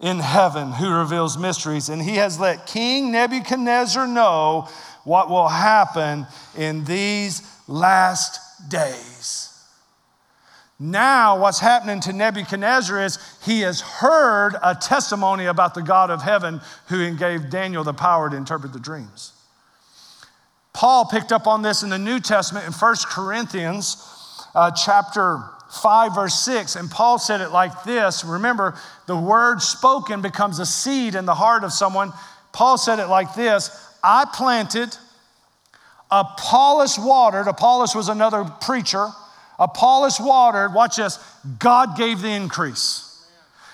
in 0.00 0.18
heaven 0.18 0.72
who 0.72 0.90
reveals 0.90 1.38
mysteries, 1.38 1.88
and 1.88 2.02
he 2.02 2.16
has 2.16 2.38
let 2.38 2.66
King 2.66 3.12
Nebuchadnezzar 3.12 4.06
know 4.06 4.68
what 5.04 5.30
will 5.30 5.48
happen 5.48 6.26
in 6.56 6.84
these 6.84 7.42
last 7.68 8.68
days. 8.68 9.45
Now, 10.78 11.40
what's 11.40 11.58
happening 11.58 12.00
to 12.00 12.12
Nebuchadnezzar 12.12 13.02
is 13.02 13.18
he 13.42 13.62
has 13.62 13.80
heard 13.80 14.56
a 14.62 14.74
testimony 14.74 15.46
about 15.46 15.74
the 15.74 15.82
God 15.82 16.10
of 16.10 16.20
heaven 16.20 16.60
who 16.88 17.14
gave 17.16 17.48
Daniel 17.48 17.82
the 17.82 17.94
power 17.94 18.28
to 18.28 18.36
interpret 18.36 18.74
the 18.74 18.78
dreams. 18.78 19.32
Paul 20.74 21.06
picked 21.06 21.32
up 21.32 21.46
on 21.46 21.62
this 21.62 21.82
in 21.82 21.88
the 21.88 21.98
New 21.98 22.20
Testament 22.20 22.66
in 22.66 22.72
1 22.72 22.96
Corinthians 23.06 23.96
uh, 24.54 24.70
chapter 24.70 25.42
5, 25.70 26.14
verse 26.14 26.38
6. 26.40 26.76
And 26.76 26.90
Paul 26.90 27.18
said 27.18 27.40
it 27.40 27.48
like 27.48 27.84
this 27.84 28.22
Remember, 28.22 28.76
the 29.06 29.16
word 29.16 29.62
spoken 29.62 30.20
becomes 30.20 30.58
a 30.58 30.66
seed 30.66 31.14
in 31.14 31.24
the 31.24 31.34
heart 31.34 31.64
of 31.64 31.72
someone. 31.72 32.12
Paul 32.52 32.76
said 32.76 32.98
it 32.98 33.06
like 33.06 33.34
this 33.34 33.70
I 34.04 34.26
planted, 34.30 34.94
Apollos 36.10 36.98
watered. 36.98 37.48
Apollos 37.48 37.94
was 37.94 38.10
another 38.10 38.44
preacher. 38.44 39.08
Apollos 39.58 40.20
watered. 40.20 40.74
Watch 40.74 40.96
this. 40.96 41.18
God 41.58 41.96
gave 41.96 42.20
the 42.20 42.30
increase. 42.30 43.02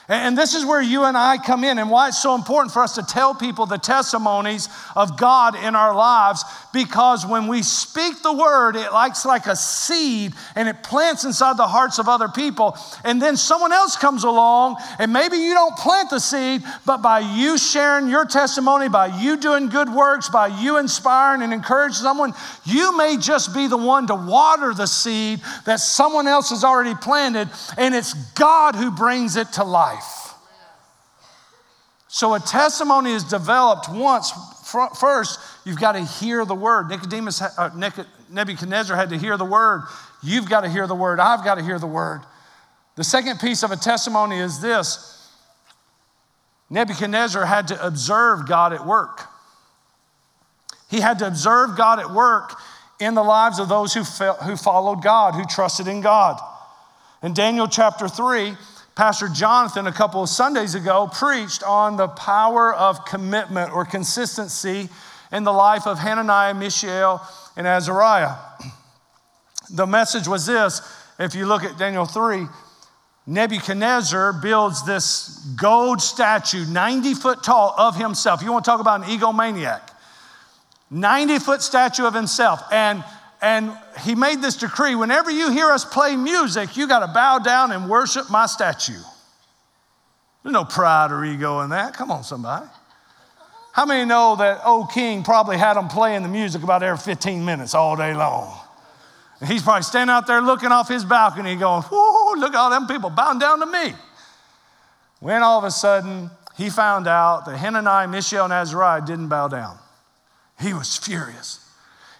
And 0.08 0.36
this 0.36 0.54
is 0.54 0.66
where 0.66 0.82
you 0.82 1.04
and 1.04 1.16
I 1.16 1.38
come 1.38 1.64
in, 1.64 1.78
and 1.78 1.88
why 1.88 2.08
it's 2.08 2.20
so 2.20 2.34
important 2.34 2.72
for 2.72 2.82
us 2.82 2.96
to 2.96 3.02
tell 3.02 3.34
people 3.34 3.66
the 3.66 3.78
testimonies 3.78 4.68
of 4.96 5.16
God 5.16 5.54
in 5.54 5.76
our 5.76 5.94
lives. 5.94 6.44
Because 6.72 7.26
when 7.26 7.48
we 7.48 7.62
speak 7.62 8.22
the 8.22 8.32
word, 8.32 8.76
it 8.76 8.92
likes 8.92 9.26
like 9.26 9.46
a 9.46 9.54
seed 9.54 10.32
and 10.56 10.68
it 10.68 10.82
plants 10.82 11.24
inside 11.24 11.58
the 11.58 11.66
hearts 11.66 11.98
of 11.98 12.08
other 12.08 12.28
people. 12.28 12.78
And 13.04 13.20
then 13.20 13.36
someone 13.36 13.72
else 13.72 13.96
comes 13.96 14.24
along, 14.24 14.76
and 14.98 15.12
maybe 15.12 15.36
you 15.36 15.52
don't 15.52 15.76
plant 15.76 16.08
the 16.08 16.18
seed, 16.18 16.62
but 16.86 17.02
by 17.02 17.20
you 17.20 17.58
sharing 17.58 18.08
your 18.08 18.24
testimony, 18.24 18.88
by 18.88 19.06
you 19.20 19.36
doing 19.36 19.68
good 19.68 19.90
works, 19.90 20.30
by 20.30 20.46
you 20.46 20.78
inspiring 20.78 21.42
and 21.42 21.52
encouraging 21.52 21.96
someone, 21.96 22.32
you 22.64 22.96
may 22.96 23.18
just 23.18 23.54
be 23.54 23.66
the 23.66 23.76
one 23.76 24.06
to 24.06 24.14
water 24.14 24.72
the 24.72 24.86
seed 24.86 25.40
that 25.66 25.78
someone 25.78 26.26
else 26.26 26.48
has 26.50 26.64
already 26.64 26.94
planted, 26.94 27.50
and 27.76 27.94
it's 27.94 28.14
God 28.32 28.76
who 28.76 28.90
brings 28.90 29.36
it 29.36 29.52
to 29.52 29.64
life. 29.64 30.32
So 32.08 32.34
a 32.34 32.40
testimony 32.40 33.12
is 33.12 33.24
developed 33.24 33.88
once. 33.90 34.32
First, 34.98 35.38
you've 35.64 35.80
got 35.80 35.92
to 35.92 36.00
hear 36.00 36.44
the 36.44 36.54
word. 36.54 36.88
Nicodemus, 36.88 37.40
uh, 37.40 37.70
Nebuchadnezzar 38.30 38.96
had 38.96 39.10
to 39.10 39.18
hear 39.18 39.36
the 39.36 39.44
word. 39.44 39.82
You've 40.22 40.48
got 40.48 40.62
to 40.62 40.68
hear 40.68 40.86
the 40.86 40.94
word. 40.94 41.20
I've 41.20 41.44
got 41.44 41.56
to 41.56 41.64
hear 41.64 41.78
the 41.78 41.86
word. 41.86 42.22
The 42.96 43.04
second 43.04 43.40
piece 43.40 43.62
of 43.62 43.70
a 43.70 43.76
testimony 43.76 44.38
is 44.38 44.60
this 44.60 45.30
Nebuchadnezzar 46.70 47.44
had 47.44 47.68
to 47.68 47.86
observe 47.86 48.48
God 48.48 48.72
at 48.72 48.86
work. 48.86 49.28
He 50.90 51.00
had 51.00 51.18
to 51.20 51.26
observe 51.26 51.76
God 51.76 52.00
at 52.00 52.10
work 52.10 52.54
in 53.00 53.14
the 53.14 53.22
lives 53.22 53.58
of 53.58 53.68
those 53.68 53.94
who, 53.94 54.02
who 54.02 54.56
followed 54.56 55.02
God, 55.02 55.34
who 55.34 55.44
trusted 55.44 55.88
in 55.88 56.00
God. 56.00 56.38
In 57.22 57.34
Daniel 57.34 57.66
chapter 57.66 58.08
3, 58.08 58.54
Pastor 58.94 59.28
Jonathan, 59.28 59.86
a 59.86 59.92
couple 59.92 60.22
of 60.22 60.28
Sundays 60.28 60.74
ago, 60.74 61.08
preached 61.12 61.62
on 61.62 61.96
the 61.96 62.08
power 62.08 62.74
of 62.74 63.04
commitment 63.06 63.72
or 63.72 63.84
consistency 63.84 64.90
in 65.32 65.44
the 65.44 65.52
life 65.52 65.86
of 65.86 65.98
Hananiah, 65.98 66.54
Mishael, 66.54 67.26
and 67.56 67.66
Azariah. 67.66 68.36
The 69.70 69.86
message 69.86 70.28
was 70.28 70.44
this 70.44 70.82
if 71.18 71.34
you 71.34 71.46
look 71.46 71.64
at 71.64 71.78
Daniel 71.78 72.04
3, 72.04 72.46
Nebuchadnezzar 73.26 74.34
builds 74.34 74.84
this 74.84 75.38
gold 75.56 76.02
statue, 76.02 76.66
90 76.66 77.14
foot 77.14 77.42
tall, 77.42 77.74
of 77.78 77.96
himself. 77.96 78.42
You 78.42 78.52
want 78.52 78.64
to 78.64 78.70
talk 78.70 78.80
about 78.80 79.02
an 79.02 79.06
egomaniac? 79.06 79.80
90 80.90 81.38
foot 81.38 81.62
statue 81.62 82.04
of 82.04 82.12
himself. 82.12 82.60
And 82.70 83.02
and 83.40 83.76
he 84.00 84.14
made 84.14 84.40
this 84.40 84.56
decree 84.56 84.94
whenever 84.94 85.28
you 85.30 85.50
hear 85.50 85.70
us 85.70 85.84
play 85.84 86.14
music, 86.14 86.76
you 86.76 86.86
got 86.86 87.00
to 87.00 87.12
bow 87.12 87.38
down 87.38 87.72
and 87.72 87.90
worship 87.90 88.30
my 88.30 88.46
statue. 88.46 88.92
There's 90.42 90.52
no 90.52 90.64
pride 90.64 91.10
or 91.10 91.24
ego 91.24 91.60
in 91.60 91.70
that. 91.70 91.94
Come 91.94 92.12
on, 92.12 92.22
somebody. 92.22 92.66
How 93.72 93.86
many 93.86 94.04
know 94.04 94.36
that 94.36 94.60
old 94.66 94.90
king 94.90 95.22
probably 95.22 95.56
had 95.56 95.74
them 95.74 95.88
playing 95.88 96.22
the 96.22 96.28
music 96.28 96.62
about 96.62 96.82
every 96.82 96.98
15 96.98 97.44
minutes 97.44 97.74
all 97.74 97.96
day 97.96 98.14
long? 98.14 98.58
And 99.40 99.50
he's 99.50 99.62
probably 99.62 99.82
standing 99.82 100.12
out 100.12 100.26
there 100.26 100.40
looking 100.42 100.70
off 100.70 100.88
his 100.88 101.04
balcony 101.04 101.56
going, 101.56 101.82
Whoa, 101.82 102.38
look 102.38 102.54
at 102.54 102.58
all 102.58 102.70
them 102.70 102.86
people 102.86 103.10
bowing 103.10 103.38
down 103.38 103.60
to 103.60 103.66
me. 103.66 103.94
When 105.20 105.42
all 105.42 105.58
of 105.58 105.64
a 105.64 105.70
sudden 105.70 106.30
he 106.56 106.68
found 106.68 107.08
out 107.08 107.46
that 107.46 107.56
Hananiah, 107.56 108.08
Mishael, 108.08 108.44
and 108.44 108.52
Azariah 108.52 109.00
didn't 109.00 109.28
bow 109.28 109.48
down, 109.48 109.78
he 110.60 110.74
was 110.74 110.98
furious. 110.98 111.58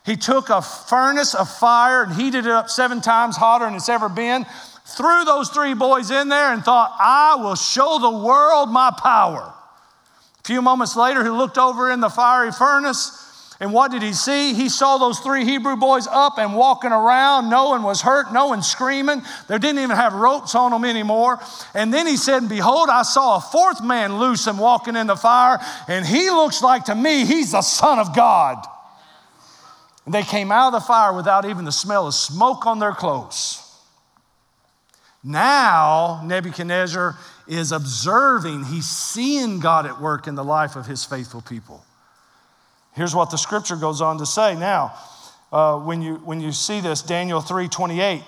He 0.07 0.17
took 0.17 0.49
a 0.49 0.63
furnace 0.63 1.35
of 1.35 1.49
fire 1.49 2.03
and 2.03 2.15
heated 2.15 2.47
it 2.47 2.51
up 2.51 2.71
seven 2.71 3.01
times 3.01 3.37
hotter 3.37 3.67
than 3.67 3.75
it's 3.75 3.89
ever 3.89 4.09
been, 4.09 4.47
threw 4.87 5.25
those 5.25 5.51
three 5.51 5.75
boys 5.75 6.11
in 6.11 6.29
there, 6.29 6.53
and 6.53 6.65
thought, 6.65 6.97
I 6.99 7.37
will 7.37 7.55
show 7.55 7.99
the 8.01 8.11
world 8.11 8.71
my 8.71 8.91
power. 8.91 9.55
A 10.45 10.49
few 10.49 10.61
moments 10.61 10.97
later, 10.97 11.23
he 11.23 11.31
looked 11.31 11.57
over 11.57 11.91
in 11.91 12.01
the 12.01 12.09
fiery 12.09 12.51
furnace, 12.51 13.19
and 13.61 13.73
what 13.73 13.93
did 13.93 14.03
he 14.03 14.13
see? 14.13 14.55
He 14.55 14.69
saw 14.69 14.99
those 14.99 15.21
three 15.21 15.45
Hebrew 15.45 15.77
boys 15.77 16.09
up 16.09 16.37
and 16.39 16.57
walking 16.57 16.91
around. 16.91 17.49
No 17.49 17.69
one 17.69 17.85
was 17.85 18.01
hurt, 18.01 18.33
no 18.33 18.49
one 18.49 18.61
screaming. 18.61 19.23
They 19.47 19.57
didn't 19.59 19.81
even 19.81 19.95
have 19.95 20.15
ropes 20.15 20.57
on 20.57 20.73
them 20.73 20.85
anymore. 20.85 21.39
And 21.73 21.95
then 21.95 22.09
he 22.09 22.17
said, 22.17 22.49
Behold, 22.49 22.89
I 22.89 23.03
saw 23.03 23.37
a 23.37 23.41
fourth 23.41 23.81
man 23.85 24.19
loose 24.19 24.49
and 24.49 24.59
walking 24.59 24.97
in 24.97 25.07
the 25.07 25.15
fire, 25.15 25.61
and 25.87 26.05
he 26.05 26.29
looks 26.31 26.61
like 26.61 26.87
to 26.87 26.97
me, 26.97 27.25
he's 27.25 27.53
the 27.53 27.63
Son 27.63 28.01
of 28.01 28.17
God. 28.17 28.67
And 30.07 30.13
they 30.13 30.25
came 30.25 30.51
out 30.51 30.75
of 30.75 30.83
the 30.83 30.85
fire 30.85 31.13
without 31.13 31.45
even 31.45 31.65
the 31.65 31.71
smell 31.71 32.09
of 32.09 32.15
smoke 32.15 32.67
on 32.67 32.81
their 32.81 32.93
clothes. 32.93 33.61
Now, 35.23 36.21
Nebuchadnezzar 36.25 37.17
is 37.47 37.73
observing, 37.73 38.65
he's 38.65 38.89
seeing 38.89 39.61
God 39.61 39.87
at 39.87 40.01
work 40.01 40.27
in 40.27 40.35
the 40.35 40.45
life 40.45 40.77
of 40.77 40.87
his 40.87 41.05
faithful 41.05 41.43
people. 41.43 41.85
Here's 42.95 43.15
what 43.15 43.31
the 43.31 43.39
scripture 43.39 43.77
goes 43.77 44.01
on 44.01 44.19
to 44.19 44.27
say. 44.27 44.55
Now, 44.55 44.95
uh, 45.51 45.79
when, 45.79 46.03
you, 46.03 46.17
when 46.17 46.41
you 46.41 46.53
see 46.53 46.81
this, 46.81 47.03
Daniel 47.03 47.41
3 47.41 47.69
28, 47.69 48.23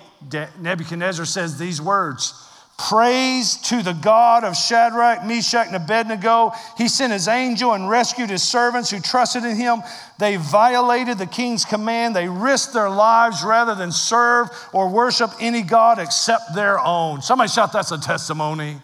Nebuchadnezzar 0.59 1.25
says 1.25 1.57
these 1.57 1.81
words 1.81 2.45
Praise 2.77 3.55
to 3.69 3.81
the 3.81 3.93
God 3.93 4.43
of 4.43 4.55
Shadrach, 4.55 5.25
Meshach, 5.25 5.67
and 5.67 5.77
Abednego. 5.77 6.51
He 6.77 6.89
sent 6.89 7.13
his 7.13 7.29
angel 7.29 7.71
and 7.73 7.89
rescued 7.89 8.29
his 8.29 8.43
servants 8.43 8.89
who 8.89 8.99
trusted 8.99 9.45
in 9.45 9.55
him. 9.55 9.81
They 10.19 10.35
violated 10.35 11.17
the 11.17 11.25
king's 11.25 11.63
command. 11.63 12.15
They 12.15 12.27
risked 12.27 12.73
their 12.73 12.89
lives 12.89 13.43
rather 13.45 13.75
than 13.75 13.93
serve 13.93 14.49
or 14.73 14.89
worship 14.89 15.31
any 15.39 15.61
God 15.61 15.99
except 15.99 16.53
their 16.53 16.77
own. 16.77 17.21
Somebody 17.21 17.49
shout, 17.49 17.71
That's 17.71 17.91
a 17.91 17.97
testimony. 17.97 18.81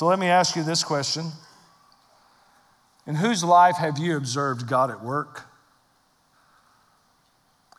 So 0.00 0.06
let 0.06 0.18
me 0.18 0.28
ask 0.28 0.56
you 0.56 0.62
this 0.62 0.82
question 0.82 1.30
In 3.06 3.16
whose 3.16 3.44
life 3.44 3.76
have 3.76 3.98
you 3.98 4.16
observed 4.16 4.66
God 4.66 4.90
at 4.90 5.04
work? 5.04 5.42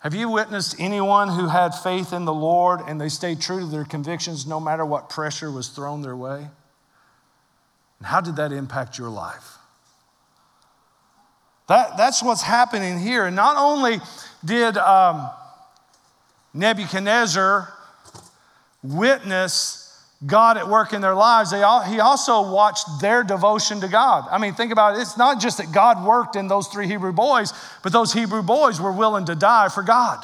Have 0.02 0.14
you 0.14 0.30
witnessed 0.30 0.76
anyone 0.78 1.30
who 1.30 1.48
had 1.48 1.74
faith 1.74 2.14
in 2.14 2.26
the 2.26 2.34
Lord 2.34 2.82
and 2.88 3.02
they 3.02 3.10
stayed 3.10 3.42
true 3.42 3.62
to 3.62 3.66
their 3.66 3.86
convictions 3.86 4.46
no 4.46 4.60
matter 4.60 4.86
what 4.86 5.10
pressure 5.10 5.52
was 5.52 5.70
thrown 5.70 6.04
their 6.04 6.16
way? 6.16 6.48
And 7.98 8.06
how 8.06 8.22
did 8.22 8.36
that 8.36 8.52
impact 8.52 9.00
your 9.00 9.10
life? 9.10 9.58
That, 11.70 11.98
that's 11.98 12.22
what's 12.22 12.44
happening 12.44 13.00
here. 13.00 13.26
And 13.26 13.36
not 13.36 13.58
only 13.58 14.00
did 14.46 14.78
um, 14.78 15.28
Nebuchadnezzar 16.54 17.74
witness 18.84 19.81
God 20.26 20.58
at 20.58 20.68
work 20.68 20.94
in 20.94 21.02
their 21.02 21.16
lives, 21.16 21.50
they 21.50 21.64
all, 21.64 21.82
he 21.82 22.00
also 22.00 22.52
watched 22.52 22.86
their 23.02 23.24
devotion 23.24 23.82
to 23.82 23.88
God. 23.88 24.28
I 24.30 24.38
mean, 24.38 24.54
think 24.54 24.72
about 24.72 24.96
it. 24.96 25.02
It's 25.02 25.18
not 25.18 25.42
just 25.42 25.58
that 25.58 25.72
God 25.72 26.06
worked 26.06 26.36
in 26.36 26.48
those 26.48 26.68
three 26.68 26.88
Hebrew 26.88 27.12
boys, 27.12 27.54
but 27.82 27.92
those 27.92 28.14
Hebrew 28.14 28.44
boys 28.44 28.80
were 28.80 28.92
willing 28.92 29.26
to 29.26 29.36
die 29.36 29.70
for 29.70 29.82
God. 29.82 30.24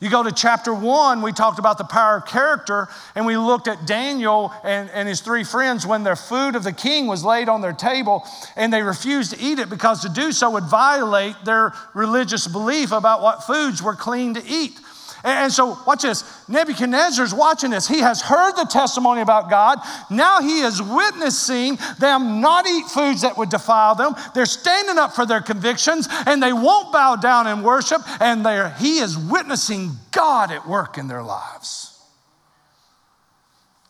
You 0.00 0.10
go 0.10 0.22
to 0.22 0.32
chapter 0.32 0.74
one, 0.74 1.22
we 1.22 1.32
talked 1.32 1.58
about 1.58 1.78
the 1.78 1.84
power 1.84 2.18
of 2.18 2.26
character, 2.26 2.88
and 3.14 3.24
we 3.24 3.38
looked 3.38 3.68
at 3.68 3.86
Daniel 3.86 4.52
and, 4.62 4.90
and 4.90 5.08
his 5.08 5.22
three 5.22 5.44
friends 5.44 5.86
when 5.86 6.02
their 6.02 6.16
food 6.16 6.56
of 6.56 6.62
the 6.64 6.72
king 6.74 7.06
was 7.06 7.24
laid 7.24 7.48
on 7.48 7.62
their 7.62 7.72
table, 7.72 8.22
and 8.56 8.70
they 8.70 8.82
refused 8.82 9.32
to 9.32 9.40
eat 9.40 9.58
it 9.58 9.70
because 9.70 10.02
to 10.02 10.10
do 10.10 10.32
so 10.32 10.50
would 10.50 10.64
violate 10.64 11.36
their 11.46 11.72
religious 11.94 12.46
belief 12.46 12.92
about 12.92 13.22
what 13.22 13.44
foods 13.44 13.82
were 13.82 13.94
clean 13.94 14.34
to 14.34 14.44
eat. 14.46 14.78
And 15.24 15.50
so, 15.50 15.78
watch 15.86 16.02
this. 16.02 16.22
Nebuchadnezzar's 16.50 17.32
watching 17.32 17.70
this. 17.70 17.88
He 17.88 18.00
has 18.00 18.20
heard 18.20 18.52
the 18.56 18.66
testimony 18.66 19.22
about 19.22 19.48
God. 19.48 19.78
Now 20.10 20.42
he 20.42 20.60
is 20.60 20.82
witnessing 20.82 21.78
them 21.98 22.42
not 22.42 22.66
eat 22.66 22.84
foods 22.86 23.22
that 23.22 23.38
would 23.38 23.48
defile 23.48 23.94
them. 23.94 24.14
They're 24.34 24.44
standing 24.44 24.98
up 24.98 25.14
for 25.14 25.24
their 25.24 25.40
convictions 25.40 26.08
and 26.26 26.42
they 26.42 26.52
won't 26.52 26.92
bow 26.92 27.16
down 27.16 27.46
and 27.46 27.64
worship. 27.64 28.02
And 28.20 28.46
he 28.76 28.98
is 28.98 29.16
witnessing 29.16 29.92
God 30.12 30.50
at 30.50 30.68
work 30.68 30.98
in 30.98 31.08
their 31.08 31.22
lives. 31.22 31.98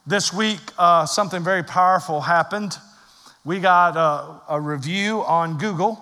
This 0.07 0.33
week, 0.33 0.61
uh, 0.79 1.07
something 1.07 1.43
very 1.43 1.65
powerful 1.65 2.21
happened. 2.21 2.79
We 3.45 3.59
got 3.59 3.97
a, 3.97 4.55
a 4.55 4.61
review 4.61 5.25
on 5.25 5.59
Google. 5.59 5.99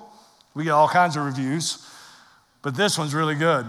We 0.55 0.65
get 0.65 0.73
all 0.73 0.89
kinds 0.89 1.17
of 1.17 1.25
reviews, 1.25 1.89
but 2.61 2.75
this 2.75 2.99
one's 2.99 3.15
really 3.15 3.35
good. 3.35 3.65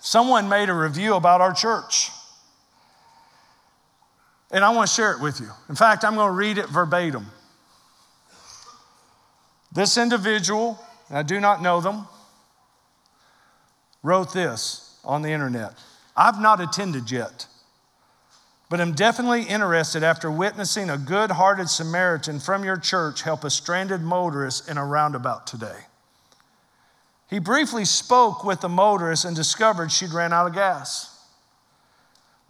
Someone 0.00 0.48
made 0.48 0.68
a 0.68 0.74
review 0.74 1.14
about 1.14 1.40
our 1.40 1.52
church. 1.52 2.10
And 4.50 4.64
I 4.64 4.70
want 4.70 4.88
to 4.88 4.94
share 4.94 5.12
it 5.12 5.20
with 5.20 5.40
you. 5.40 5.50
In 5.68 5.74
fact, 5.74 6.04
I'm 6.04 6.14
going 6.14 6.28
to 6.28 6.34
read 6.34 6.58
it 6.58 6.68
verbatim. 6.68 7.26
This 9.72 9.96
individual, 9.96 10.78
I 11.10 11.22
do 11.22 11.38
not 11.38 11.62
know 11.62 11.80
them, 11.80 12.08
wrote 14.02 14.32
this 14.32 14.98
on 15.04 15.22
the 15.22 15.30
internet 15.30 15.74
I've 16.16 16.40
not 16.40 16.60
attended 16.60 17.10
yet, 17.10 17.46
but 18.68 18.80
I'm 18.80 18.92
definitely 18.92 19.42
interested 19.42 20.02
after 20.02 20.30
witnessing 20.30 20.90
a 20.90 20.98
good 20.98 21.30
hearted 21.30 21.70
Samaritan 21.70 22.40
from 22.40 22.64
your 22.64 22.76
church 22.76 23.22
help 23.22 23.44
a 23.44 23.50
stranded 23.50 24.00
motorist 24.00 24.68
in 24.68 24.76
a 24.76 24.84
roundabout 24.84 25.46
today. 25.46 25.78
He 27.30 27.38
briefly 27.38 27.84
spoke 27.84 28.44
with 28.44 28.60
the 28.60 28.68
motorist 28.68 29.24
and 29.24 29.36
discovered 29.36 29.92
she'd 29.92 30.12
ran 30.12 30.32
out 30.32 30.48
of 30.48 30.52
gas. 30.52 31.16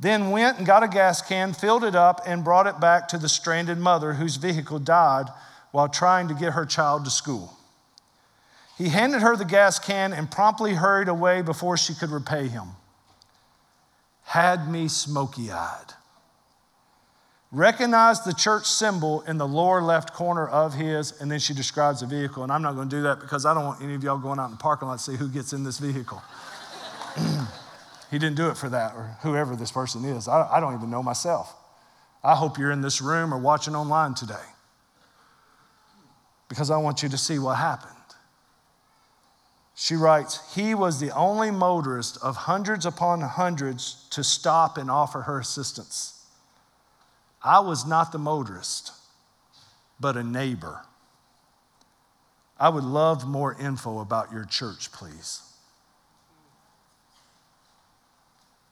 Then 0.01 0.31
went 0.31 0.57
and 0.57 0.67
got 0.67 0.83
a 0.83 0.89
gas 0.89 1.21
can, 1.21 1.53
filled 1.53 1.85
it 1.85 1.95
up, 1.95 2.23
and 2.25 2.43
brought 2.43 2.67
it 2.67 2.81
back 2.81 3.07
to 3.09 3.19
the 3.19 3.29
stranded 3.29 3.77
mother 3.77 4.15
whose 4.15 4.37
vehicle 4.37 4.79
died 4.79 5.27
while 5.73 5.89
trying 5.89 6.29
to 6.29 6.35
get 6.35 6.55
her 6.55 6.65
child 6.65 7.05
to 7.05 7.11
school. 7.11 7.59
He 8.79 8.89
handed 8.89 9.21
her 9.21 9.37
the 9.37 9.45
gas 9.45 9.79
can 9.79 10.15
and 10.15 10.31
promptly 10.31 10.73
hurried 10.73 11.09
away 11.09 11.43
before 11.43 11.77
she 11.77 11.95
could 11.95 12.09
repay 12.09 12.49
him. 12.49 12.69
Had 14.23 14.71
me 14.71 14.89
smoky 14.89 15.53
eyed 15.53 15.93
recognized 17.53 18.25
the 18.25 18.33
church 18.33 18.67
symbol 18.67 19.23
in 19.23 19.37
the 19.39 19.47
lower 19.47 19.83
left 19.83 20.13
corner 20.13 20.47
of 20.47 20.75
his, 20.75 21.21
and 21.21 21.31
then 21.31 21.39
she 21.39 21.53
describes 21.55 22.01
the 22.01 22.07
vehicle. 22.07 22.43
And 22.43 22.53
I'm 22.53 22.63
not 22.63 22.75
going 22.75 22.89
to 22.89 22.97
do 22.97 23.03
that 23.03 23.21
because 23.21 23.45
I 23.45 23.55
don't 23.55 23.65
want 23.65 23.83
any 23.83 23.95
of 23.95 24.05
y'all 24.05 24.19
going 24.19 24.39
out 24.39 24.47
in 24.47 24.53
the 24.53 24.57
parking 24.57 24.89
lot 24.89 24.99
to 24.99 25.05
see 25.05 25.17
who 25.17 25.29
gets 25.29 25.53
in 25.53 25.65
this 25.65 25.79
vehicle. 25.79 26.23
he 28.11 28.19
didn't 28.19 28.37
do 28.37 28.49
it 28.49 28.57
for 28.57 28.69
that, 28.69 28.95
or 28.95 29.17
whoever 29.23 29.57
this 29.57 29.73
person 29.73 30.05
is. 30.05 30.29
I, 30.29 30.49
I 30.57 30.61
don't 30.61 30.75
even 30.75 30.91
know 30.91 31.03
myself. 31.03 31.55
I 32.23 32.35
hope 32.35 32.59
you're 32.59 32.71
in 32.71 32.83
this 32.83 33.01
room 33.01 33.33
or 33.33 33.39
watching 33.39 33.75
online 33.75 34.15
today 34.15 34.35
because 36.49 36.71
I 36.71 36.77
want 36.77 37.03
you 37.03 37.09
to 37.09 37.17
see 37.17 37.39
what 37.39 37.57
happened. 37.57 37.95
She 39.75 39.95
writes, 39.95 40.55
He 40.55 40.75
was 40.75 41.01
the 41.01 41.11
only 41.13 41.51
motorist 41.51 42.19
of 42.23 42.37
hundreds 42.37 42.85
upon 42.85 43.23
hundreds 43.23 44.07
to 44.11 44.23
stop 44.23 44.77
and 44.77 44.91
offer 44.91 45.23
her 45.23 45.39
assistance. 45.39 46.20
I 47.43 47.61
was 47.61 47.87
not 47.87 48.13
the 48.13 48.19
motorist, 48.19 48.93
but 49.99 50.17
a 50.17 50.23
neighbor. 50.23 50.83
I 52.59 52.69
would 52.69 52.85
love 52.85 53.27
more 53.27 53.57
info 53.59 54.01
about 54.01 54.31
your 54.33 54.45
church, 54.45 54.93
please. 54.93 55.43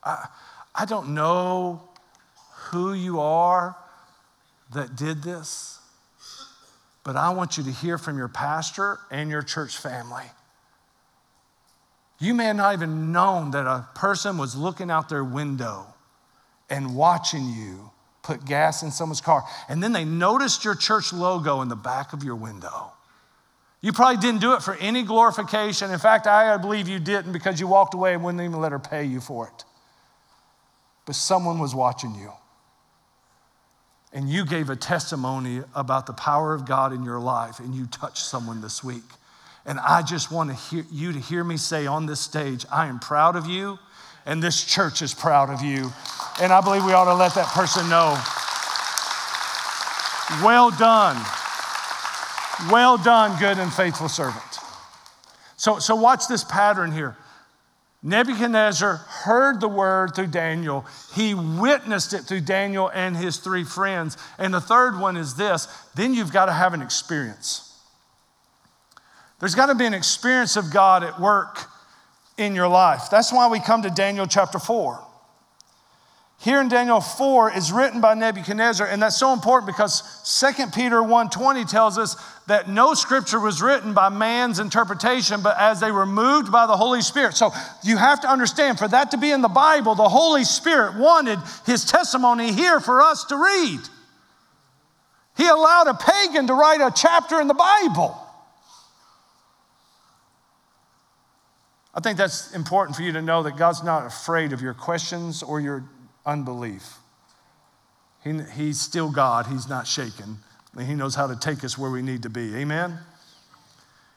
I, 0.04 0.28
I 0.74 0.84
don't 0.84 1.14
know 1.14 1.82
who 2.70 2.92
you 2.92 3.20
are 3.20 3.76
that 4.74 4.94
did 4.94 5.22
this, 5.22 5.80
but 7.02 7.16
I 7.16 7.30
want 7.30 7.56
you 7.56 7.64
to 7.64 7.70
hear 7.70 7.96
from 7.96 8.18
your 8.18 8.28
pastor 8.28 8.98
and 9.10 9.30
your 9.30 9.42
church 9.42 9.78
family. 9.78 10.24
You 12.20 12.34
may 12.34 12.44
have 12.46 12.56
not 12.56 12.74
even 12.74 13.12
known 13.12 13.52
that 13.52 13.66
a 13.66 13.86
person 13.94 14.36
was 14.36 14.54
looking 14.54 14.90
out 14.90 15.08
their 15.08 15.24
window 15.24 15.86
and 16.68 16.94
watching 16.94 17.48
you 17.48 17.90
put 18.28 18.44
gas 18.44 18.82
in 18.82 18.90
someone's 18.90 19.22
car, 19.22 19.42
and 19.70 19.82
then 19.82 19.92
they 19.92 20.04
noticed 20.04 20.62
your 20.62 20.74
church 20.74 21.14
logo 21.14 21.62
in 21.62 21.68
the 21.68 21.76
back 21.76 22.12
of 22.12 22.22
your 22.22 22.36
window. 22.36 22.92
You 23.80 23.94
probably 23.94 24.18
didn't 24.18 24.42
do 24.42 24.52
it 24.52 24.62
for 24.62 24.74
any 24.74 25.02
glorification. 25.02 25.90
In 25.90 25.98
fact, 25.98 26.26
I 26.26 26.58
believe 26.58 26.88
you 26.88 26.98
didn't 26.98 27.32
because 27.32 27.58
you 27.58 27.66
walked 27.66 27.94
away 27.94 28.12
and 28.12 28.22
wouldn't 28.22 28.42
even 28.42 28.60
let 28.60 28.72
her 28.72 28.78
pay 28.78 29.04
you 29.04 29.20
for 29.20 29.46
it. 29.48 29.64
But 31.06 31.14
someone 31.14 31.58
was 31.58 31.74
watching 31.74 32.14
you. 32.16 32.30
And 34.12 34.28
you 34.28 34.44
gave 34.44 34.68
a 34.68 34.76
testimony 34.76 35.62
about 35.74 36.04
the 36.06 36.12
power 36.12 36.52
of 36.52 36.66
God 36.66 36.92
in 36.92 37.04
your 37.04 37.20
life, 37.20 37.60
and 37.60 37.74
you 37.74 37.86
touched 37.86 38.26
someone 38.26 38.60
this 38.60 38.84
week. 38.84 39.04
And 39.64 39.80
I 39.80 40.02
just 40.02 40.30
want 40.30 40.50
to 40.50 40.56
hear 40.56 40.84
you 40.92 41.12
to 41.12 41.18
hear 41.18 41.44
me 41.44 41.56
say 41.56 41.86
on 41.86 42.04
this 42.04 42.20
stage, 42.20 42.66
I 42.70 42.88
am 42.88 42.98
proud 42.98 43.36
of 43.36 43.46
you 43.46 43.78
and 44.28 44.42
this 44.42 44.62
church 44.62 45.00
is 45.00 45.14
proud 45.14 45.48
of 45.48 45.62
you. 45.62 45.90
And 46.40 46.52
I 46.52 46.60
believe 46.60 46.84
we 46.84 46.92
ought 46.92 47.06
to 47.06 47.14
let 47.14 47.34
that 47.34 47.48
person 47.48 47.88
know. 47.88 48.10
Well 50.44 50.70
done. 50.70 51.16
Well 52.70 52.98
done, 52.98 53.40
good 53.40 53.58
and 53.58 53.72
faithful 53.72 54.10
servant. 54.10 54.44
So, 55.56 55.78
so 55.78 55.96
watch 55.96 56.28
this 56.28 56.44
pattern 56.44 56.92
here. 56.92 57.16
Nebuchadnezzar 58.02 58.96
heard 58.96 59.62
the 59.62 59.68
word 59.68 60.14
through 60.14 60.26
Daniel. 60.26 60.84
He 61.14 61.32
witnessed 61.34 62.12
it 62.12 62.24
through 62.24 62.42
Daniel 62.42 62.90
and 62.92 63.16
his 63.16 63.38
three 63.38 63.64
friends. 63.64 64.18
And 64.38 64.52
the 64.52 64.60
third 64.60 65.00
one 65.00 65.16
is 65.16 65.36
this 65.36 65.66
then 65.94 66.12
you've 66.12 66.34
got 66.34 66.46
to 66.46 66.52
have 66.52 66.74
an 66.74 66.82
experience. 66.82 67.64
There's 69.40 69.54
got 69.54 69.66
to 69.66 69.74
be 69.74 69.86
an 69.86 69.94
experience 69.94 70.56
of 70.56 70.70
God 70.70 71.02
at 71.02 71.18
work 71.18 71.66
in 72.38 72.54
your 72.54 72.68
life. 72.68 73.10
That's 73.10 73.32
why 73.32 73.48
we 73.48 73.60
come 73.60 73.82
to 73.82 73.90
Daniel 73.90 74.26
chapter 74.26 74.58
4. 74.58 75.04
Here 76.40 76.60
in 76.60 76.68
Daniel 76.68 77.00
4 77.00 77.52
is 77.56 77.72
written 77.72 78.00
by 78.00 78.14
Nebuchadnezzar, 78.14 78.86
and 78.86 79.02
that's 79.02 79.16
so 79.16 79.32
important 79.32 79.66
because 79.66 80.02
2 80.24 80.72
Peter 80.72 81.02
1:20 81.02 81.64
tells 81.64 81.98
us 81.98 82.14
that 82.46 82.68
no 82.68 82.94
scripture 82.94 83.40
was 83.40 83.60
written 83.60 83.92
by 83.92 84.08
man's 84.08 84.60
interpretation, 84.60 85.42
but 85.42 85.58
as 85.58 85.80
they 85.80 85.90
were 85.90 86.06
moved 86.06 86.52
by 86.52 86.66
the 86.66 86.76
Holy 86.76 87.02
Spirit. 87.02 87.36
So 87.36 87.52
you 87.82 87.96
have 87.96 88.20
to 88.20 88.28
understand, 88.28 88.78
for 88.78 88.86
that 88.86 89.10
to 89.10 89.16
be 89.16 89.32
in 89.32 89.42
the 89.42 89.48
Bible, 89.48 89.96
the 89.96 90.08
Holy 90.08 90.44
Spirit 90.44 90.94
wanted 90.94 91.40
his 91.66 91.84
testimony 91.84 92.52
here 92.52 92.78
for 92.78 93.02
us 93.02 93.24
to 93.24 93.36
read. 93.36 93.80
He 95.36 95.48
allowed 95.48 95.88
a 95.88 95.94
pagan 95.94 96.46
to 96.46 96.54
write 96.54 96.80
a 96.80 96.92
chapter 96.94 97.40
in 97.40 97.48
the 97.48 97.54
Bible. 97.54 98.16
I 101.98 102.00
think 102.00 102.16
that's 102.16 102.54
important 102.54 102.96
for 102.96 103.02
you 103.02 103.10
to 103.10 103.20
know 103.20 103.42
that 103.42 103.56
God's 103.56 103.82
not 103.82 104.06
afraid 104.06 104.52
of 104.52 104.62
your 104.62 104.72
questions 104.72 105.42
or 105.42 105.58
your 105.58 105.82
unbelief. 106.24 106.94
He, 108.22 108.40
he's 108.54 108.80
still 108.80 109.10
God, 109.10 109.46
He's 109.46 109.68
not 109.68 109.84
shaken. 109.84 110.38
And 110.76 110.86
He 110.86 110.94
knows 110.94 111.16
how 111.16 111.26
to 111.26 111.34
take 111.34 111.64
us 111.64 111.76
where 111.76 111.90
we 111.90 112.00
need 112.00 112.22
to 112.22 112.30
be. 112.30 112.54
Amen? 112.54 112.96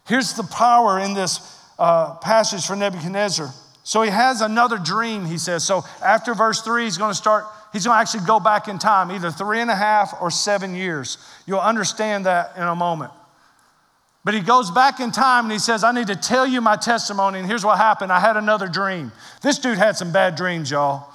Here's 0.08 0.34
the 0.34 0.44
power 0.44 1.00
in 1.00 1.16
this 1.16 1.60
uh, 1.80 2.18
passage 2.18 2.68
for 2.68 2.76
Nebuchadnezzar. 2.76 3.52
So 3.84 4.04
he 4.04 4.12
has 4.12 4.42
another 4.42 4.78
dream, 4.78 5.26
he 5.26 5.40
says. 5.40 5.66
So 5.66 5.84
after 6.06 6.36
verse 6.36 6.62
three, 6.62 6.84
he's 6.84 7.00
going 7.00 7.10
to 7.10 7.18
start, 7.18 7.46
he's 7.74 7.86
going 7.86 7.96
to 7.96 8.00
actually 8.00 8.28
go 8.28 8.40
back 8.40 8.68
in 8.68 8.78
time, 8.78 9.10
either 9.10 9.32
three 9.32 9.60
and 9.60 9.72
a 9.72 9.76
half 9.76 10.14
or 10.22 10.30
seven 10.30 10.76
years. 10.76 11.18
You'll 11.48 11.60
understand 11.60 12.28
that 12.28 12.56
in 12.58 12.62
a 12.62 12.76
moment. 12.76 13.12
But 14.24 14.36
he 14.36 14.40
goes 14.42 14.70
back 14.70 15.00
in 15.00 15.12
time 15.12 15.46
and 15.46 15.52
he 15.52 15.60
says, 15.60 15.84
I 15.84 15.92
need 15.92 16.08
to 16.08 16.16
tell 16.16 16.46
you 16.46 16.62
my 16.62 16.76
testimony. 16.76 17.40
And 17.40 17.48
here's 17.48 17.66
what 17.66 17.78
happened 17.78 18.12
I 18.12 18.20
had 18.20 18.38
another 18.38 18.68
dream. 18.68 19.12
This 19.42 19.58
dude 19.58 19.78
had 19.78 19.98
some 19.98 20.12
bad 20.12 20.36
dreams, 20.36 20.70
y'all. 20.70 21.12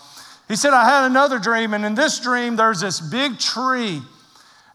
He 0.49 0.57
said, 0.57 0.73
I 0.73 0.85
had 0.85 1.07
another 1.07 1.38
dream, 1.38 1.75
and 1.75 1.85
in 1.85 1.95
this 1.95 2.21
dream, 2.21 2.55
there's 2.55 2.81
this 2.81 3.01
big 3.01 3.38
tree, 3.38 4.01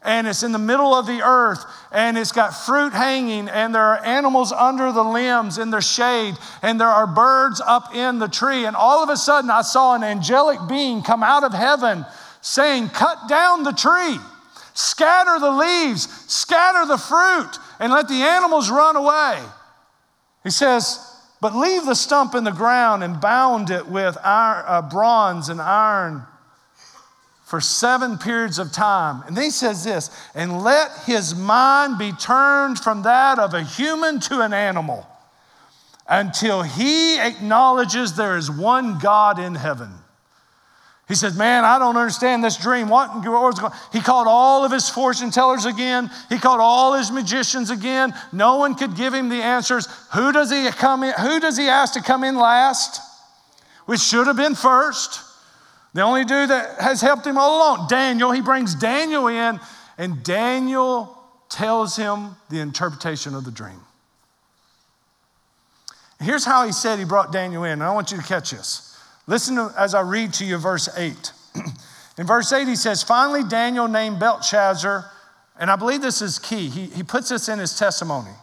and 0.02 0.28
it's 0.28 0.44
in 0.44 0.52
the 0.52 0.60
middle 0.60 0.94
of 0.94 1.08
the 1.08 1.22
earth, 1.24 1.64
and 1.94 2.18
it's 2.18 2.34
got 2.34 2.50
fruit 2.52 2.92
hanging, 2.92 3.48
and 3.48 3.74
there 3.74 3.82
are 3.82 4.04
animals 4.06 4.52
under 4.52 4.92
the 4.92 5.04
limbs 5.04 5.58
in 5.58 5.70
the 5.70 5.80
shade, 5.80 6.36
and 6.62 6.78
there 6.78 6.90
are 6.90 7.08
birds 7.08 7.62
up 7.66 7.96
in 7.96 8.20
the 8.20 8.28
tree. 8.28 8.66
And 8.66 8.76
all 8.76 9.02
of 9.02 9.10
a 9.10 9.16
sudden, 9.16 9.50
I 9.50 9.62
saw 9.62 9.96
an 9.96 10.04
angelic 10.04 10.60
being 10.68 11.04
come 11.04 11.24
out 11.24 11.46
of 11.46 11.54
heaven 11.54 12.06
saying, 12.42 12.90
Cut 12.90 13.30
down 13.30 13.64
the 13.64 13.72
tree, 13.72 14.18
scatter 14.74 15.40
the 15.40 15.52
leaves, 15.52 16.04
scatter 16.28 16.86
the 16.86 16.98
fruit 16.98 17.58
and 17.82 17.92
let 17.92 18.08
the 18.08 18.22
animals 18.22 18.70
run 18.70 18.96
away. 18.96 19.42
He 20.44 20.52
says, 20.52 21.00
but 21.42 21.56
leave 21.56 21.86
the 21.86 21.96
stump 21.96 22.36
in 22.36 22.46
the 22.46 22.52
ground 22.52 23.04
and 23.04 23.20
bound 23.20 23.70
it 23.72 23.88
with 23.88 24.18
iron, 24.24 24.64
uh, 24.68 24.82
bronze 24.84 25.50
and 25.50 25.60
iron 25.60 26.24
for 27.44 27.60
seven 27.60 28.18
periods 28.18 28.60
of 28.60 28.72
time. 28.72 29.24
And 29.28 29.36
then 29.36 29.44
he 29.44 29.50
says 29.50 29.84
this, 29.84 30.10
and 30.34 30.62
let 30.64 30.92
his 31.06 31.36
mind 31.36 31.98
be 31.98 32.14
turned 32.14 32.80
from 32.80 33.02
that 33.04 33.40
of 33.40 33.54
a 33.54 33.64
human 33.64 34.22
to 34.22 34.40
an 34.42 34.54
animal. 34.54 35.06
until 36.12 36.62
he 36.62 37.18
acknowledges 37.18 38.16
there 38.16 38.36
is 38.36 38.52
one 38.52 39.00
God 39.00 39.40
in 39.40 39.56
heaven. 39.56 39.90
He 41.12 41.16
said, 41.16 41.36
Man, 41.36 41.66
I 41.66 41.78
don't 41.78 41.98
understand 41.98 42.42
this 42.42 42.56
dream. 42.56 42.88
What 42.88 43.14
was 43.14 43.60
going 43.60 43.74
He 43.92 44.00
called 44.00 44.28
all 44.30 44.64
of 44.64 44.72
his 44.72 44.88
fortune 44.88 45.30
tellers 45.30 45.66
again. 45.66 46.10
He 46.30 46.38
called 46.38 46.62
all 46.62 46.94
his 46.94 47.12
magicians 47.12 47.70
again. 47.70 48.14
No 48.32 48.56
one 48.56 48.76
could 48.76 48.96
give 48.96 49.14
him 49.14 49.28
the 49.28 49.42
answers. 49.42 49.90
Who 50.14 50.32
does 50.32 50.50
he 50.50 50.70
come 50.70 51.04
in? 51.04 51.12
Who 51.20 51.42
does 51.42 51.58
he 51.58 51.68
ask 51.68 51.96
to 51.96 52.02
come 52.02 52.24
in 52.24 52.38
last? 52.38 53.02
Which 53.88 54.00
should 54.00 54.26
have 54.28 54.38
been 54.38 54.56
first. 54.56 55.20
The 55.94 56.00
only 56.00 56.24
dude 56.24 56.50
that 56.50 56.80
has 56.80 57.02
helped 57.02 57.28
him 57.28 57.38
all 57.38 57.58
along, 57.58 57.90
Daniel. 57.90 58.32
He 58.32 58.40
brings 58.40 58.74
Daniel 58.74 59.28
in, 59.28 59.60
and 59.98 60.24
Daniel 60.24 61.22
tells 61.50 61.98
him 61.98 62.38
the 62.50 62.62
interpretation 62.62 63.36
of 63.36 63.44
the 63.44 63.52
dream. 63.52 63.82
Here's 66.22 66.46
how 66.46 66.66
he 66.66 66.72
said 66.72 67.00
he 67.00 67.04
brought 67.04 67.34
Daniel 67.34 67.66
in, 67.66 67.82
I 67.82 67.92
want 67.92 68.12
you 68.14 68.18
to 68.18 68.24
catch 68.24 68.52
this. 68.52 68.91
Listen 69.32 69.56
to, 69.56 69.74
as 69.78 69.96
I 69.96 70.02
read 70.02 70.34
to 70.34 70.46
you 70.46 70.58
verse 70.58 70.90
8. 70.94 71.32
in 72.18 72.28
verse 72.28 72.52
8, 72.52 72.68
he 72.68 72.76
says, 72.76 73.02
Finally, 73.02 73.46
Daniel 73.46 73.88
named 73.88 74.20
Belshazzar, 74.20 75.10
and 75.58 75.72
I 75.72 75.78
believe 75.78 76.02
this 76.02 76.22
is 76.22 76.38
key. 76.38 76.68
He, 76.68 76.88
he 76.88 77.02
puts 77.02 77.30
this 77.30 77.48
in 77.48 77.58
his 77.58 77.80
testimony 77.80 78.34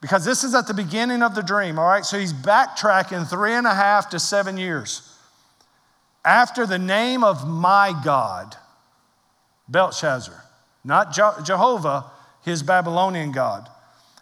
because 0.00 0.24
this 0.24 0.44
is 0.44 0.54
at 0.54 0.66
the 0.66 0.72
beginning 0.72 1.22
of 1.22 1.34
the 1.34 1.42
dream, 1.42 1.78
all 1.78 1.86
right? 1.86 2.06
So 2.06 2.18
he's 2.18 2.32
backtracking 2.32 3.28
three 3.28 3.52
and 3.52 3.66
a 3.66 3.74
half 3.74 4.08
to 4.10 4.18
seven 4.18 4.56
years. 4.56 5.14
After 6.24 6.64
the 6.64 6.78
name 6.78 7.22
of 7.22 7.46
my 7.46 7.92
God, 8.02 8.56
Belshazzar, 9.68 10.42
not 10.84 11.12
Jehovah, 11.12 12.06
his 12.46 12.62
Babylonian 12.62 13.30
God. 13.30 13.68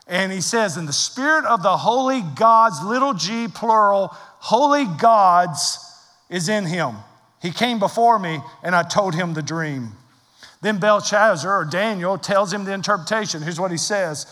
And 0.09 0.33
he 0.33 0.41
says, 0.41 0.77
In 0.77 0.87
the 0.87 0.93
spirit 0.93 1.45
of 1.45 1.63
the 1.63 1.77
holy 1.77 2.23
gods, 2.23 2.83
little 2.83 3.15
g, 3.15 3.47
plural, 3.47 4.17
holy 4.39 4.85
gods 4.85 5.79
is 6.29 6.49
in 6.49 6.67
him. 6.67 6.97
He 7.41 7.51
came 7.51 7.79
before 7.79 8.19
me 8.19 8.41
and 8.63 8.75
I 8.75 8.83
told 8.83 9.15
him 9.15 9.35
the 9.35 9.43
dream. 9.43 9.93
Then 10.61 10.79
Belshazzar 10.79 11.61
or 11.61 11.65
Daniel 11.65 12.19
tells 12.19 12.53
him 12.53 12.65
the 12.65 12.73
interpretation. 12.73 13.43
Here's 13.43 13.61
what 13.61 13.71
he 13.71 13.77
says 13.77 14.27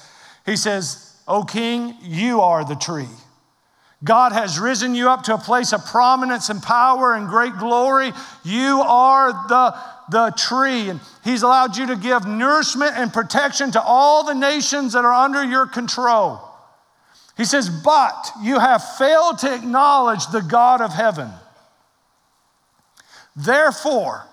He 0.45 0.57
says, 0.57 1.15
O 1.29 1.45
king, 1.45 1.95
you 2.03 2.41
are 2.41 2.65
the 2.65 2.75
tree. 2.75 3.09
God 4.05 4.33
has 4.33 4.59
risen 4.59 4.95
you 4.95 5.09
up 5.09 5.23
to 5.25 5.35
a 5.35 5.39
place 5.39 5.73
of 5.73 5.85
prominence 5.87 6.51
and 6.51 6.63
power 6.63 7.15
and 7.15 7.29
great 7.29 7.57
glory. 7.57 8.13
You 8.45 8.83
are 8.83 9.33
the, 9.49 9.75
the 10.11 10.31
tree, 10.37 10.91
and 10.91 11.01
He's 11.25 11.43
allowed 11.43 11.77
you 11.77 11.87
to 11.87 11.97
give 11.97 12.27
nourishment 12.27 12.93
and 12.95 13.13
protection 13.13 13.73
to 13.73 13.83
all 13.83 14.25
the 14.25 14.35
nations 14.35 14.93
that 14.93 15.05
are 15.05 15.13
under 15.13 15.43
your 15.43 15.67
control. 15.67 16.46
He 17.37 17.45
says, 17.45 17.69
But 17.69 18.31
you 18.43 18.59
have 18.59 18.83
failed 18.97 19.39
to 19.39 19.55
acknowledge 19.55 20.27
the 20.29 20.41
God 20.41 20.81
of 20.81 20.93
heaven. 20.93 21.31
Therefore, 23.37 24.27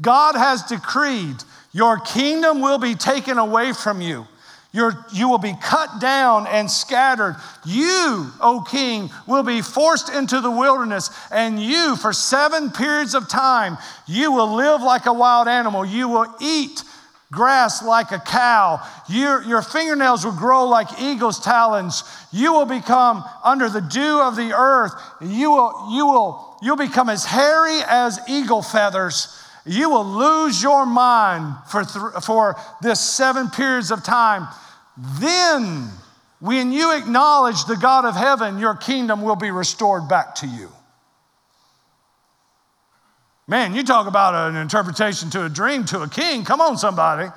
God 0.00 0.34
has 0.34 0.62
decreed 0.62 1.36
your 1.72 1.98
kingdom 1.98 2.60
will 2.60 2.78
be 2.78 2.94
taken 2.94 3.38
away 3.38 3.72
from 3.72 4.00
you. 4.00 4.26
You 4.72 5.28
will 5.28 5.38
be 5.38 5.54
cut 5.60 6.00
down 6.00 6.46
and 6.46 6.70
scattered. 6.70 7.36
You, 7.64 8.30
O 8.40 8.64
king, 8.68 9.10
will 9.26 9.42
be 9.42 9.62
forced 9.62 10.08
into 10.08 10.40
the 10.40 10.50
wilderness, 10.50 11.10
and 11.32 11.60
you, 11.60 11.96
for 11.96 12.12
seven 12.12 12.70
periods 12.70 13.14
of 13.14 13.28
time, 13.28 13.78
you 14.06 14.30
will 14.30 14.54
live 14.54 14.80
like 14.80 15.06
a 15.06 15.12
wild 15.12 15.48
animal. 15.48 15.84
You 15.84 16.08
will 16.08 16.32
eat 16.40 16.84
grass 17.32 17.82
like 17.82 18.10
a 18.10 18.18
cow. 18.18 18.80
Your, 19.08 19.42
your 19.42 19.62
fingernails 19.62 20.24
will 20.24 20.36
grow 20.36 20.66
like 20.66 21.00
eagle's 21.00 21.40
talons. 21.40 22.02
You 22.32 22.52
will 22.52 22.66
become 22.66 23.24
under 23.44 23.68
the 23.68 23.80
dew 23.80 24.20
of 24.20 24.36
the 24.36 24.52
earth. 24.52 24.92
You 25.20 25.50
will, 25.50 25.88
you 25.92 26.06
will, 26.06 26.58
you'll 26.62 26.76
become 26.76 27.08
as 27.08 27.24
hairy 27.24 27.78
as 27.86 28.18
eagle 28.28 28.62
feathers. 28.62 29.36
You 29.64 29.90
will 29.90 30.04
lose 30.04 30.62
your 30.62 30.86
mind 30.86 31.54
for, 31.68 31.84
th- 31.84 32.24
for 32.24 32.56
this 32.82 32.98
seven 32.98 33.48
periods 33.50 33.90
of 33.90 34.02
time. 34.02 34.48
Then, 34.96 35.88
when 36.40 36.72
you 36.72 36.96
acknowledge 36.96 37.64
the 37.66 37.76
God 37.76 38.04
of 38.04 38.16
heaven, 38.16 38.58
your 38.58 38.74
kingdom 38.74 39.22
will 39.22 39.36
be 39.36 39.50
restored 39.50 40.08
back 40.08 40.34
to 40.36 40.46
you. 40.46 40.70
Man, 43.50 43.74
you 43.74 43.82
talk 43.82 44.06
about 44.06 44.48
an 44.48 44.54
interpretation 44.54 45.28
to 45.30 45.44
a 45.44 45.48
dream 45.48 45.84
to 45.86 46.02
a 46.02 46.08
king. 46.08 46.44
Come 46.44 46.60
on, 46.60 46.78
somebody. 46.78 47.28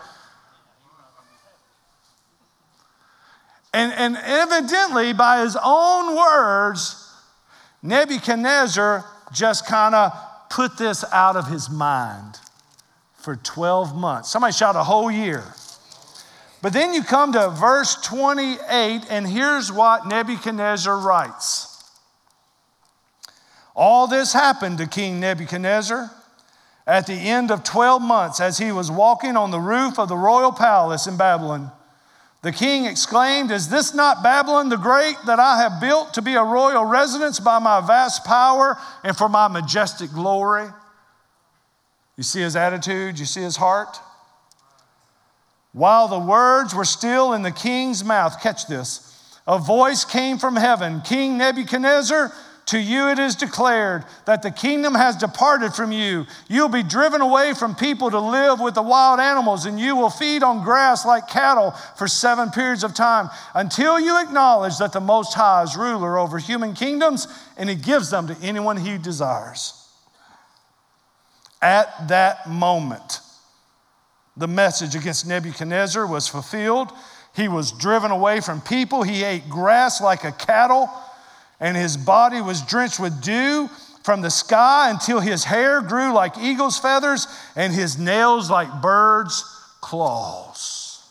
And, 3.73 3.91
and 3.93 4.17
evidently, 4.17 5.13
by 5.13 5.41
his 5.41 5.58
own 5.60 6.15
words, 6.15 7.12
Nebuchadnezzar 7.82 9.04
just 9.34 9.65
kind 9.65 9.95
of 9.95 10.12
put 10.52 10.78
this 10.78 11.04
out 11.12 11.36
of 11.36 11.47
his 11.47 11.71
mind 11.71 12.38
for 13.15 13.36
12 13.36 13.95
months. 13.95 14.30
Somebody 14.30 14.54
shout 14.54 14.76
a 14.76 14.84
whole 14.84 15.10
year. 15.10 15.43
But 16.62 16.73
then 16.73 16.93
you 16.93 17.02
come 17.02 17.34
to 17.34 17.49
verse 17.49 17.95
28, 18.04 19.02
and 19.10 19.28
here's 19.28 19.71
what 19.71 20.06
Nebuchadnezzar 20.06 20.95
writes. 20.95 21.72
All 23.75 24.07
this 24.07 24.33
happened 24.33 24.77
to 24.77 24.88
King 24.88 25.19
Nebuchadnezzar 25.19 26.12
at 26.86 27.07
the 27.07 27.13
end 27.13 27.49
of 27.49 27.63
12 27.63 28.01
months 28.01 28.39
as 28.39 28.57
he 28.57 28.71
was 28.71 28.91
walking 28.91 29.36
on 29.36 29.51
the 29.51 29.59
roof 29.59 29.97
of 29.97 30.09
the 30.09 30.17
royal 30.17 30.51
palace 30.51 31.07
in 31.07 31.17
Babylon. 31.17 31.71
The 32.43 32.51
king 32.51 32.86
exclaimed, 32.86 33.51
Is 33.51 33.69
this 33.69 33.93
not 33.93 34.21
Babylon 34.21 34.67
the 34.67 34.77
Great 34.77 35.15
that 35.25 35.39
I 35.39 35.59
have 35.59 35.79
built 35.79 36.13
to 36.15 36.21
be 36.21 36.33
a 36.33 36.43
royal 36.43 36.83
residence 36.83 37.39
by 37.39 37.57
my 37.59 37.79
vast 37.79 38.25
power 38.25 38.77
and 39.03 39.17
for 39.17 39.29
my 39.29 39.47
majestic 39.47 40.12
glory? 40.12 40.67
You 42.17 42.23
see 42.23 42.41
his 42.41 42.57
attitude, 42.57 43.17
you 43.17 43.25
see 43.25 43.41
his 43.41 43.55
heart? 43.55 43.97
While 45.71 46.09
the 46.09 46.19
words 46.19 46.75
were 46.75 46.86
still 46.86 47.33
in 47.33 47.41
the 47.41 47.51
king's 47.51 48.03
mouth, 48.03 48.41
catch 48.41 48.67
this, 48.67 49.09
a 49.47 49.57
voice 49.57 50.05
came 50.05 50.38
from 50.38 50.57
heaven 50.57 51.01
King 51.01 51.38
Nebuchadnezzar, 51.38 52.31
to 52.67 52.80
you 52.80 53.10
it 53.10 53.19
is 53.19 53.36
declared 53.36 54.06
that 54.26 54.41
the 54.41 54.52
kingdom 54.52 54.95
has 54.95 55.17
departed 55.17 55.73
from 55.73 55.91
you. 55.91 56.26
You'll 56.47 56.69
be 56.69 56.84
driven 56.84 57.21
away 57.21 57.54
from 57.54 57.76
people 57.76 58.10
to 58.10 58.19
live 58.19 58.60
with 58.62 58.76
the 58.76 58.82
wild 58.82 59.19
animals, 59.19 59.65
and 59.65 59.80
you 59.80 59.95
will 59.95 60.10
feed 60.10 60.43
on 60.43 60.63
grass 60.63 61.06
like 61.06 61.28
cattle 61.28 61.71
for 61.97 62.08
seven 62.08 62.52
periods 62.52 62.84
of 62.84 62.93
time 62.93 63.30
until 63.54 63.99
you 63.99 64.21
acknowledge 64.21 64.78
that 64.78 64.93
the 64.93 65.02
Most 65.02 65.34
High 65.34 65.63
is 65.63 65.76
ruler 65.76 66.17
over 66.17 66.38
human 66.38 66.73
kingdoms 66.73 67.28
and 67.58 67.69
he 67.69 67.76
gives 67.76 68.10
them 68.10 68.28
to 68.28 68.38
anyone 68.41 68.78
he 68.78 68.97
desires. 68.97 69.80
At 71.62 72.08
that 72.08 72.49
moment, 72.49 73.19
the 74.36 74.47
message 74.47 74.95
against 74.95 75.28
Nebuchadnezzar 75.28 76.08
was 76.08 76.28
fulfilled. 76.28 76.91
He 77.36 77.47
was 77.47 77.71
driven 77.71 78.12
away 78.12 78.39
from 78.41 78.62
people, 78.62 79.04
he 79.04 79.23
ate 79.23 79.49
grass 79.49 80.02
like 80.02 80.23
a 80.23 80.32
cattle 80.32 80.89
and 81.63 81.78
his 81.78 81.95
body 81.95 82.41
was 82.41 82.62
drenched 82.62 82.99
with 82.99 83.21
dew 83.21 83.69
from 84.04 84.21
the 84.21 84.30
sky 84.30 84.89
until 84.89 85.21
his 85.21 85.45
hair 85.45 85.82
grew 85.82 86.12
like 86.12 86.38
eagle's 86.38 86.78
feathers 86.78 87.26
and 87.56 87.73
his 87.73 87.97
nails 87.97 88.52
like 88.52 88.82
birds' 88.82 89.45
claws. 89.80 91.02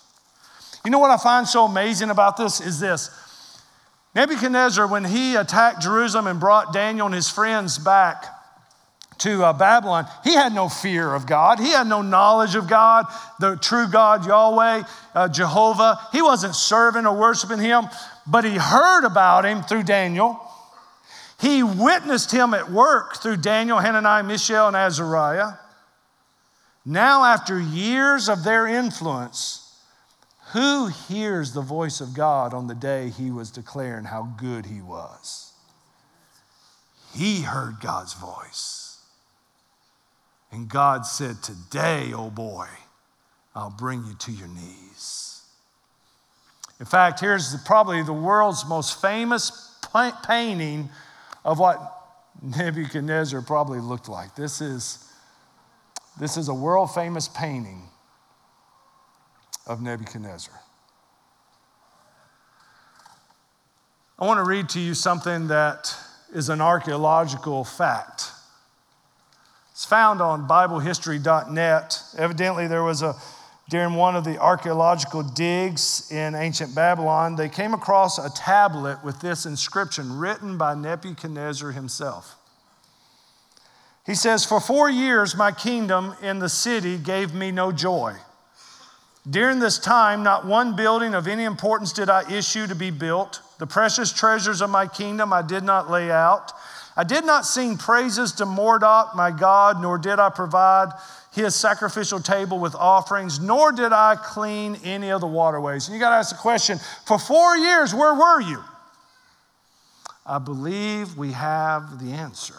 You 0.85 0.91
know 0.91 0.99
what 0.99 1.11
I 1.11 1.17
find 1.17 1.49
so 1.49 1.65
amazing 1.65 2.11
about 2.11 2.37
this 2.37 2.61
is 2.61 2.79
this. 2.79 3.09
Nebuchadnezzar, 4.15 4.87
when 4.87 5.07
he 5.07 5.37
attacked 5.37 5.81
Jerusalem 5.81 6.27
and 6.27 6.38
brought 6.38 6.75
Daniel 6.75 7.07
and 7.07 7.15
his 7.15 7.31
friends 7.31 7.79
back 7.79 8.27
to 9.19 9.43
uh, 9.43 9.55
Babylon, 9.55 10.07
he 10.23 10.35
had 10.35 10.53
no 10.53 10.69
fear 10.69 11.15
of 11.15 11.25
God. 11.25 11.61
He 11.61 11.71
had 11.71 11.87
no 11.87 12.03
knowledge 12.03 12.57
of 12.57 12.69
God, 12.69 13.07
the 13.41 13.57
true 13.57 13.87
God, 13.88 14.27
Yahweh, 14.27 14.83
uh, 15.15 15.29
Jehovah. 15.29 15.99
He 16.12 16.21
wasn't 16.21 16.55
serving 16.55 17.07
or 17.07 17.17
worshiping 17.17 17.59
him 17.59 17.88
but 18.27 18.45
he 18.45 18.57
heard 18.57 19.05
about 19.05 19.45
him 19.45 19.63
through 19.63 19.83
Daniel. 19.85 20.41
He 21.41 21.63
witnessed 21.63 22.31
him 22.31 22.55
at 22.55 22.71
work 22.71 23.17
through 23.17 23.39
Daniel, 23.39 23.79
Hananiah, 23.79 24.23
Mishael, 24.23 24.69
and 24.69 24.77
Azariah. 24.77 25.55
Now, 26.85 27.25
after 27.25 27.61
years 27.61 28.29
of 28.29 28.45
their 28.45 28.67
influence, 28.67 29.63
who 30.53 30.89
hears 30.89 31.53
the 31.53 31.63
voice 31.63 32.01
of 32.01 32.15
God 32.15 32.53
on 32.53 32.67
the 32.67 32.75
day 32.75 33.09
he 33.09 33.31
was 33.31 33.51
declaring 33.51 34.05
how 34.05 34.35
good 34.37 34.67
he 34.67 34.81
was? 34.81 35.53
He 37.15 37.43
heard 37.43 37.81
God's 37.81 38.15
voice. 38.15 38.99
And 40.51 40.69
God 40.69 41.07
said, 41.07 41.43
Today, 41.43 42.13
oh 42.15 42.31
boy, 42.31 42.69
I'll 43.55 43.71
bring 43.71 44.05
you 44.05 44.15
to 44.15 44.33
your 44.33 44.49
knees. 44.49 45.41
In 46.83 46.87
fact, 46.87 47.21
here's 47.21 47.53
the, 47.53 47.59
probably 47.59 48.03
the 48.03 48.12
world's 48.12 48.66
most 48.66 49.01
famous 49.01 49.73
painting 50.27 50.90
of 51.45 51.61
what 51.61 51.79
Nebuchadnezzar 52.42 53.40
probably 53.42 53.79
looked 53.79 54.09
like. 54.09 54.35
This 54.35 54.61
is, 54.61 55.09
this 56.18 56.37
is 56.37 56.49
a 56.49 56.55
world 56.55 56.92
famous 56.92 57.29
painting 57.29 57.85
of 59.64 59.81
Nebuchadnezzar. 59.81 60.53
I 64.18 64.27
want 64.27 64.38
to 64.38 64.45
read 64.45 64.68
to 64.71 64.81
you 64.81 64.95
something 64.95 65.47
that 65.47 65.95
is 66.35 66.49
an 66.49 66.61
archaeological 66.61 67.62
fact. 67.62 68.25
It's 69.71 69.85
found 69.85 70.21
on 70.21 70.49
BibleHistory.net. 70.49 72.03
Evidently, 72.18 72.66
there 72.66 72.83
was 72.83 73.03
a 73.03 73.14
during 73.68 73.94
one 73.94 74.16
of 74.16 74.25
the 74.25 74.38
archaeological 74.38 75.22
digs 75.22 76.11
in 76.11 76.35
ancient 76.35 76.75
Babylon, 76.75 77.37
they 77.37 77.48
came 77.48 77.75
across 77.75 78.18
a 78.18 78.31
tablet 78.35 79.03
with 79.05 79.20
this 79.20 79.46
inscription 79.46 80.18
written 80.18 80.59
by 80.59 80.75
Nebuchadnezzar 80.75 81.70
himself. 81.70 82.37
He 84.05 84.14
says, 84.14 84.44
For 84.44 84.61
four 84.61 84.90
years, 84.90 85.37
my 85.37 85.53
kingdom 85.53 86.14
in 86.22 86.40
the 86.40 86.48
city 86.48 86.98
gave 86.98 87.35
me 87.35 87.53
no 87.53 87.70
joy. 87.72 88.16
During 89.29 89.61
this 89.61 89.79
time, 89.79 90.25
not 90.25 90.44
one 90.44 90.75
building 90.75 91.14
of 91.14 91.29
any 91.29 91.44
importance 91.44 91.92
did 91.92 92.11
I 92.11 92.29
issue 92.31 92.66
to 92.66 92.75
be 92.75 92.90
built. 92.90 93.40
The 93.59 93.66
precious 93.68 94.12
treasures 94.12 94.61
of 94.61 94.70
my 94.70 94.88
kingdom 94.88 95.33
I 95.33 95.42
did 95.42 95.62
not 95.62 95.88
lay 95.88 96.11
out. 96.11 96.53
I 96.96 97.05
did 97.05 97.25
not 97.25 97.46
sing 97.46 97.79
praises 97.79 98.33
to 98.33 98.46
Marduk, 98.46 99.14
my 99.14 99.31
God, 99.31 99.81
nor 99.81 99.96
did 99.96 100.18
I 100.18 100.29
provide 100.29 100.92
his 101.33 101.55
sacrificial 101.55 102.21
table 102.21 102.59
with 102.59 102.75
offerings, 102.75 103.40
nor 103.40 103.73
did 103.73 103.92
I 103.92 104.16
clean 104.16 104.79
any 104.85 105.11
of 105.11 105.21
the 105.21 105.27
waterways. 105.27 105.88
And 105.88 105.95
you 105.95 106.01
got 106.01 106.11
to 106.11 106.16
ask 106.16 106.35
the 106.35 106.40
question 106.40 106.79
for 107.07 107.18
four 107.18 107.57
years, 107.57 107.95
where 107.95 108.14
were 108.14 108.40
you? 108.40 108.62
I 110.27 110.38
believe 110.38 111.16
we 111.16 111.33
have 111.33 112.05
the 112.05 112.12
answer. 112.12 112.55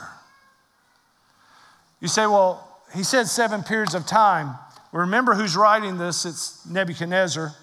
You 2.01 2.07
say, 2.07 2.25
well, 2.25 2.67
he 2.93 3.03
said 3.03 3.27
seven 3.27 3.63
periods 3.63 3.95
of 3.95 4.05
time. 4.05 4.55
Remember 4.91 5.33
who's 5.33 5.55
writing 5.55 5.97
this? 5.97 6.25
It's 6.25 6.65
Nebuchadnezzar. 6.65 7.53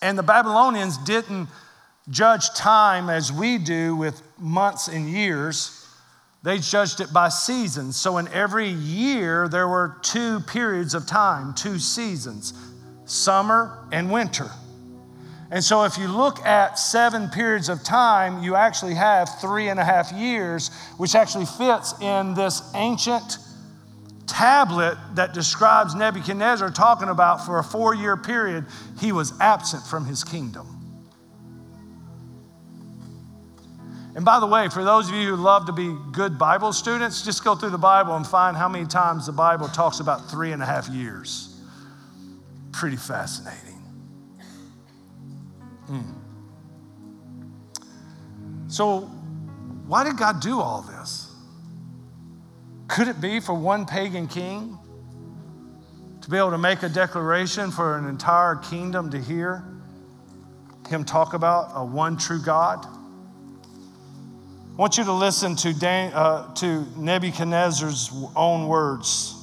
And 0.00 0.18
the 0.18 0.22
Babylonians 0.22 0.96
didn't 0.98 1.48
judge 2.08 2.50
time 2.54 3.10
as 3.10 3.32
we 3.32 3.58
do 3.58 3.94
with 3.94 4.22
months 4.38 4.88
and 4.88 5.08
years. 5.08 5.81
They 6.42 6.58
judged 6.58 7.00
it 7.00 7.12
by 7.12 7.28
seasons. 7.28 7.96
So 7.96 8.18
in 8.18 8.26
every 8.28 8.68
year, 8.68 9.48
there 9.48 9.68
were 9.68 9.96
two 10.02 10.40
periods 10.40 10.94
of 10.94 11.06
time, 11.06 11.54
two 11.54 11.78
seasons 11.78 12.52
summer 13.04 13.86
and 13.92 14.10
winter. 14.10 14.50
And 15.50 15.62
so 15.62 15.84
if 15.84 15.98
you 15.98 16.08
look 16.08 16.38
at 16.46 16.78
seven 16.78 17.28
periods 17.28 17.68
of 17.68 17.84
time, 17.84 18.42
you 18.42 18.54
actually 18.56 18.94
have 18.94 19.28
three 19.40 19.68
and 19.68 19.78
a 19.78 19.84
half 19.84 20.10
years, 20.12 20.70
which 20.96 21.14
actually 21.14 21.44
fits 21.44 21.94
in 22.00 22.32
this 22.32 22.62
ancient 22.74 23.36
tablet 24.26 24.96
that 25.14 25.34
describes 25.34 25.94
Nebuchadnezzar 25.94 26.70
talking 26.70 27.10
about 27.10 27.44
for 27.44 27.58
a 27.58 27.64
four 27.64 27.94
year 27.94 28.16
period, 28.16 28.64
he 28.98 29.12
was 29.12 29.38
absent 29.40 29.84
from 29.84 30.06
his 30.06 30.24
kingdom. 30.24 30.81
And 34.14 34.24
by 34.24 34.40
the 34.40 34.46
way, 34.46 34.68
for 34.68 34.84
those 34.84 35.08
of 35.08 35.14
you 35.14 35.28
who 35.28 35.36
love 35.36 35.66
to 35.66 35.72
be 35.72 35.96
good 36.12 36.38
Bible 36.38 36.72
students, 36.72 37.24
just 37.24 37.42
go 37.42 37.54
through 37.54 37.70
the 37.70 37.78
Bible 37.78 38.14
and 38.14 38.26
find 38.26 38.56
how 38.56 38.68
many 38.68 38.84
times 38.84 39.26
the 39.26 39.32
Bible 39.32 39.68
talks 39.68 40.00
about 40.00 40.30
three 40.30 40.52
and 40.52 40.62
a 40.62 40.66
half 40.66 40.88
years. 40.88 41.58
Pretty 42.72 42.96
fascinating. 42.96 43.82
Mm. 45.88 46.14
So, 48.68 49.00
why 49.86 50.04
did 50.04 50.18
God 50.18 50.40
do 50.40 50.60
all 50.60 50.82
this? 50.82 51.30
Could 52.88 53.08
it 53.08 53.20
be 53.20 53.40
for 53.40 53.54
one 53.54 53.86
pagan 53.86 54.28
king 54.28 54.78
to 56.20 56.30
be 56.30 56.36
able 56.36 56.50
to 56.50 56.58
make 56.58 56.82
a 56.82 56.88
declaration 56.88 57.70
for 57.70 57.96
an 57.96 58.06
entire 58.06 58.56
kingdom 58.56 59.10
to 59.10 59.18
hear 59.18 59.64
him 60.88 61.04
talk 61.04 61.32
about 61.32 61.70
a 61.74 61.82
one 61.82 62.18
true 62.18 62.40
God? 62.42 62.86
I 64.72 64.80
want 64.80 64.96
you 64.96 65.04
to 65.04 65.12
listen 65.12 65.54
to, 65.56 65.74
Dan, 65.74 66.14
uh, 66.14 66.54
to 66.54 66.86
Nebuchadnezzar's 66.96 68.10
own 68.34 68.68
words. 68.68 69.34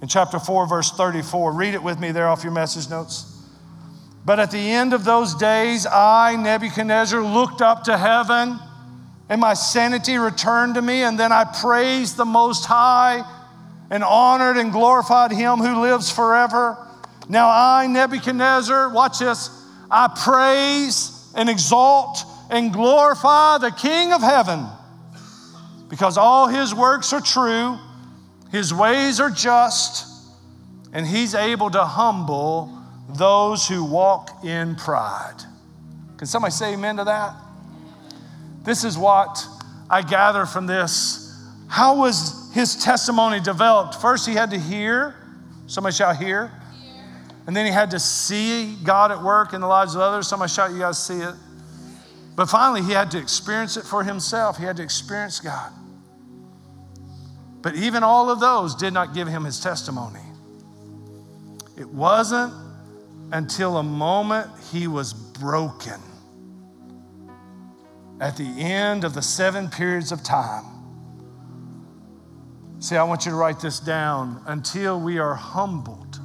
In 0.00 0.08
chapter 0.08 0.38
4, 0.38 0.66
verse 0.66 0.90
34, 0.90 1.52
read 1.52 1.74
it 1.74 1.82
with 1.82 2.00
me 2.00 2.12
there 2.12 2.26
off 2.28 2.42
your 2.42 2.54
message 2.54 2.88
notes. 2.88 3.30
But 4.24 4.40
at 4.40 4.50
the 4.50 4.58
end 4.58 4.94
of 4.94 5.04
those 5.04 5.34
days, 5.34 5.84
I, 5.84 6.36
Nebuchadnezzar, 6.36 7.22
looked 7.22 7.60
up 7.60 7.84
to 7.84 7.98
heaven, 7.98 8.58
and 9.28 9.38
my 9.38 9.52
sanity 9.52 10.16
returned 10.16 10.76
to 10.76 10.82
me, 10.82 11.02
and 11.02 11.20
then 11.20 11.30
I 11.30 11.44
praised 11.44 12.16
the 12.16 12.24
Most 12.24 12.64
High 12.64 13.22
and 13.90 14.02
honored 14.02 14.56
and 14.56 14.72
glorified 14.72 15.30
Him 15.30 15.58
who 15.58 15.82
lives 15.82 16.10
forever. 16.10 16.78
Now 17.28 17.50
I, 17.50 17.86
Nebuchadnezzar, 17.86 18.88
watch 18.88 19.18
this, 19.18 19.50
I 19.90 20.08
praise 20.08 21.30
and 21.34 21.50
exalt 21.50 22.24
and 22.50 22.72
glorify 22.72 23.58
the 23.58 23.70
King 23.70 24.12
of 24.12 24.20
heaven 24.20 24.66
because 25.88 26.18
all 26.18 26.48
his 26.48 26.74
works 26.74 27.12
are 27.12 27.20
true, 27.20 27.78
his 28.50 28.72
ways 28.72 29.20
are 29.20 29.30
just, 29.30 30.06
and 30.92 31.06
he's 31.06 31.34
able 31.34 31.70
to 31.70 31.84
humble 31.84 32.76
those 33.08 33.68
who 33.68 33.84
walk 33.84 34.44
in 34.44 34.76
pride. 34.76 35.36
Can 36.16 36.26
somebody 36.26 36.52
say 36.52 36.74
amen 36.74 36.96
to 36.96 37.04
that? 37.04 37.34
This 38.62 38.84
is 38.84 38.96
what 38.96 39.46
I 39.90 40.02
gather 40.02 40.46
from 40.46 40.66
this. 40.66 41.20
How 41.68 41.96
was 41.98 42.50
his 42.54 42.76
testimony 42.76 43.40
developed? 43.40 44.00
First, 44.00 44.26
he 44.26 44.34
had 44.34 44.50
to 44.50 44.58
hear. 44.58 45.16
Somebody 45.66 45.94
shout, 45.94 46.16
hear. 46.16 46.50
And 47.46 47.54
then 47.54 47.66
he 47.66 47.72
had 47.72 47.90
to 47.90 47.98
see 47.98 48.76
God 48.84 49.12
at 49.12 49.22
work 49.22 49.52
in 49.52 49.60
the 49.60 49.66
lives 49.66 49.94
of 49.94 50.00
others. 50.00 50.28
Somebody 50.28 50.50
shout, 50.50 50.70
you 50.70 50.78
guys 50.78 51.04
see 51.04 51.20
it. 51.20 51.34
But 52.36 52.46
finally, 52.46 52.82
he 52.82 52.92
had 52.92 53.10
to 53.12 53.18
experience 53.18 53.76
it 53.76 53.84
for 53.84 54.02
himself. 54.02 54.58
He 54.58 54.64
had 54.64 54.76
to 54.78 54.82
experience 54.82 55.40
God. 55.40 55.72
But 57.62 57.76
even 57.76 58.02
all 58.02 58.30
of 58.30 58.40
those 58.40 58.74
did 58.74 58.92
not 58.92 59.14
give 59.14 59.28
him 59.28 59.44
his 59.44 59.60
testimony. 59.60 60.20
It 61.76 61.88
wasn't 61.88 62.52
until 63.32 63.78
a 63.78 63.82
moment 63.82 64.50
he 64.70 64.86
was 64.86 65.12
broken 65.12 66.00
at 68.20 68.36
the 68.36 68.44
end 68.44 69.04
of 69.04 69.14
the 69.14 69.22
seven 69.22 69.68
periods 69.68 70.12
of 70.12 70.22
time. 70.22 70.64
See, 72.78 72.96
I 72.96 73.02
want 73.04 73.24
you 73.24 73.32
to 73.32 73.36
write 73.36 73.60
this 73.60 73.80
down 73.80 74.42
until 74.46 75.00
we 75.00 75.18
are 75.18 75.34
humbled. 75.34 76.20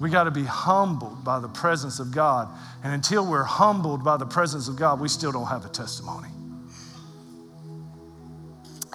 We 0.00 0.08
got 0.08 0.24
to 0.24 0.30
be 0.30 0.44
humbled 0.44 1.22
by 1.22 1.38
the 1.40 1.48
presence 1.48 2.00
of 2.00 2.10
God. 2.10 2.48
And 2.82 2.94
until 2.94 3.26
we're 3.26 3.44
humbled 3.44 4.02
by 4.02 4.16
the 4.16 4.24
presence 4.24 4.66
of 4.66 4.76
God, 4.76 4.98
we 4.98 5.08
still 5.08 5.30
don't 5.30 5.46
have 5.46 5.66
a 5.66 5.68
testimony. 5.68 6.28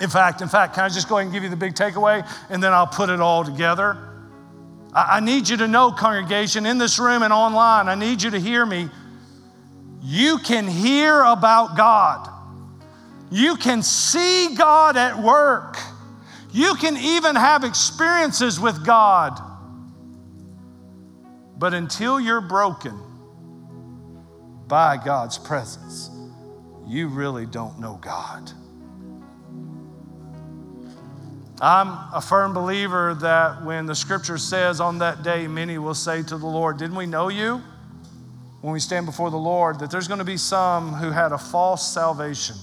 In 0.01 0.09
fact, 0.09 0.41
in 0.41 0.49
fact, 0.49 0.73
can 0.73 0.83
I 0.83 0.89
just 0.89 1.07
go 1.07 1.17
ahead 1.17 1.27
and 1.27 1.33
give 1.33 1.43
you 1.43 1.49
the 1.49 1.55
big 1.55 1.75
takeaway 1.75 2.27
and 2.49 2.61
then 2.61 2.73
I'll 2.73 2.87
put 2.87 3.09
it 3.09 3.21
all 3.21 3.45
together? 3.45 3.97
I, 4.93 5.17
I 5.17 5.19
need 5.19 5.47
you 5.47 5.57
to 5.57 5.67
know, 5.67 5.91
congregation, 5.91 6.65
in 6.65 6.79
this 6.79 6.97
room 6.97 7.21
and 7.21 7.31
online, 7.31 7.87
I 7.87 7.95
need 7.95 8.23
you 8.23 8.31
to 8.31 8.39
hear 8.39 8.65
me. 8.65 8.89
You 10.01 10.39
can 10.39 10.67
hear 10.67 11.21
about 11.21 11.77
God. 11.77 12.29
You 13.31 13.55
can 13.57 13.83
see 13.83 14.55
God 14.55 14.97
at 14.97 15.21
work. 15.21 15.77
You 16.51 16.75
can 16.75 16.97
even 16.97 17.35
have 17.35 17.63
experiences 17.63 18.59
with 18.59 18.85
God. 18.85 19.39
But 21.57 21.73
until 21.73 22.19
you're 22.19 22.41
broken, 22.41 22.99
by 24.67 24.97
God's 24.97 25.37
presence, 25.37 26.09
you 26.87 27.07
really 27.07 27.45
don't 27.45 27.79
know 27.79 27.99
God. 28.01 28.51
I'm 31.61 31.87
a 32.13 32.21
firm 32.21 32.53
believer 32.53 33.15
that 33.21 33.63
when 33.63 33.85
the 33.85 33.95
scripture 33.95 34.37
says 34.37 34.81
on 34.81 34.97
that 34.99 35.23
day, 35.23 35.47
many 35.47 35.77
will 35.77 35.93
say 35.93 36.21
to 36.23 36.37
the 36.37 36.45
Lord, 36.45 36.77
Didn't 36.77 36.97
we 36.97 37.05
know 37.05 37.29
you? 37.29 37.61
When 38.61 38.73
we 38.73 38.79
stand 38.79 39.05
before 39.05 39.29
the 39.29 39.37
Lord, 39.37 39.79
that 39.79 39.91
there's 39.91 40.07
going 40.07 40.17
to 40.17 40.25
be 40.25 40.37
some 40.37 40.93
who 40.93 41.11
had 41.11 41.31
a 41.31 41.37
false 41.37 41.93
salvation 41.93 42.55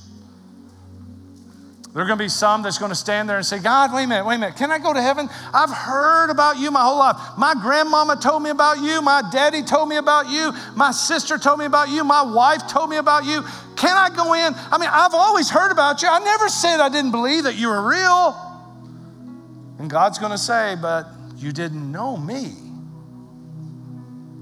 there 1.92 2.02
are 2.02 2.06
going 2.06 2.18
to 2.18 2.24
be 2.24 2.30
some 2.30 2.62
that's 2.62 2.78
going 2.78 2.90
to 2.90 2.96
stand 2.96 3.28
there 3.28 3.36
and 3.36 3.44
say, 3.44 3.58
God, 3.58 3.92
wait 3.92 4.04
a 4.04 4.06
minute, 4.06 4.24
wait 4.24 4.36
a 4.36 4.38
minute. 4.38 4.56
Can 4.56 4.70
I 4.70 4.78
go 4.78 4.94
to 4.94 5.02
heaven? 5.02 5.28
I've 5.52 5.70
heard 5.70 6.30
about 6.30 6.56
you 6.56 6.70
my 6.70 6.82
whole 6.82 6.98
life. 6.98 7.16
My 7.36 7.52
grandmama 7.52 8.16
told 8.16 8.42
me 8.42 8.48
about 8.48 8.78
you. 8.78 9.02
My 9.02 9.22
daddy 9.30 9.62
told 9.62 9.90
me 9.90 9.96
about 9.96 10.30
you. 10.30 10.52
My 10.74 10.90
sister 10.90 11.36
told 11.36 11.58
me 11.58 11.66
about 11.66 11.90
you. 11.90 12.02
My 12.02 12.22
wife 12.22 12.66
told 12.66 12.88
me 12.88 12.96
about 12.96 13.26
you. 13.26 13.42
Can 13.76 13.94
I 13.94 14.08
go 14.08 14.32
in? 14.32 14.54
I 14.72 14.78
mean, 14.78 14.88
I've 14.90 15.12
always 15.12 15.50
heard 15.50 15.70
about 15.70 16.00
you. 16.00 16.08
I 16.08 16.18
never 16.20 16.48
said 16.48 16.80
I 16.80 16.88
didn't 16.88 17.10
believe 17.10 17.44
that 17.44 17.56
you 17.56 17.68
were 17.68 17.86
real. 17.86 18.36
And 19.78 19.90
God's 19.90 20.18
going 20.18 20.32
to 20.32 20.38
say, 20.38 20.76
but 20.80 21.08
you 21.36 21.52
didn't 21.52 21.92
know 21.92 22.16
me. 22.16 22.54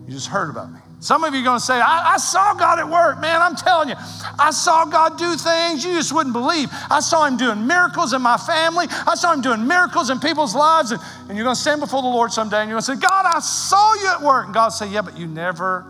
You 0.07 0.13
just 0.13 0.29
heard 0.29 0.51
about 0.51 0.73
me. 0.73 0.79
Some 1.01 1.25
of 1.25 1.33
you 1.33 1.41
are 1.41 1.45
going 1.45 1.59
to 1.59 1.65
say, 1.65 1.81
I, 1.81 2.13
I, 2.15 2.19
saw 2.19 2.53
God 2.53 2.79
at 2.79 2.87
work, 2.87 3.21
man. 3.23 3.41
I'm 3.41 3.57
telling 3.57 3.89
you, 3.89 3.95
I 4.39 4.51
saw 4.51 4.85
God 4.85 5.17
do 5.17 5.35
things 5.35 5.83
you 5.83 5.95
just 5.95 6.13
wouldn't 6.13 6.35
believe. 6.35 6.69
I 6.91 7.01
saw 7.01 7.25
Him 7.25 7.39
doing 7.39 7.67
miracles 7.67 8.13
in 8.13 8.21
my 8.21 8.37
family. 8.37 8.85
I 8.91 9.15
saw 9.15 9.33
Him 9.33 9.41
doing 9.41 9.67
miracles 9.67 10.11
in 10.11 10.21
people's 10.21 10.55
lives. 10.55 10.91
And, 10.91 11.01
and 11.27 11.39
you're 11.39 11.45
going 11.45 11.57
to 11.57 11.61
stand 11.61 11.81
before 11.81 12.03
the 12.03 12.09
Lord 12.09 12.33
someday 12.33 12.61
and 12.61 12.69
you're 12.69 12.79
going 12.79 12.99
to 12.99 13.03
say, 13.03 13.09
God, 13.09 13.25
I 13.35 13.41
saw 13.41 13.95
you 13.95 14.09
at 14.09 14.21
work. 14.21 14.45
And 14.45 14.55
God 14.55 14.69
say, 14.69 14.91
Yeah, 14.91 15.01
but 15.01 15.17
you 15.19 15.27
never 15.27 15.87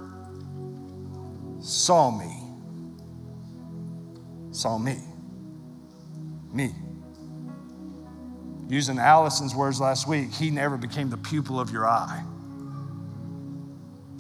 saw 1.61 2.13
me. 2.13 2.41
Saw 4.53 4.79
me. 4.79 4.97
Me. 6.53 6.71
Using 8.69 9.01
Allison's 9.01 9.57
words 9.57 9.81
last 9.81 10.07
week, 10.07 10.31
he 10.31 10.51
never 10.51 10.77
became 10.77 11.11
the 11.11 11.17
pupil 11.17 11.59
of 11.59 11.73
your 11.73 11.89
eye. 11.89 12.23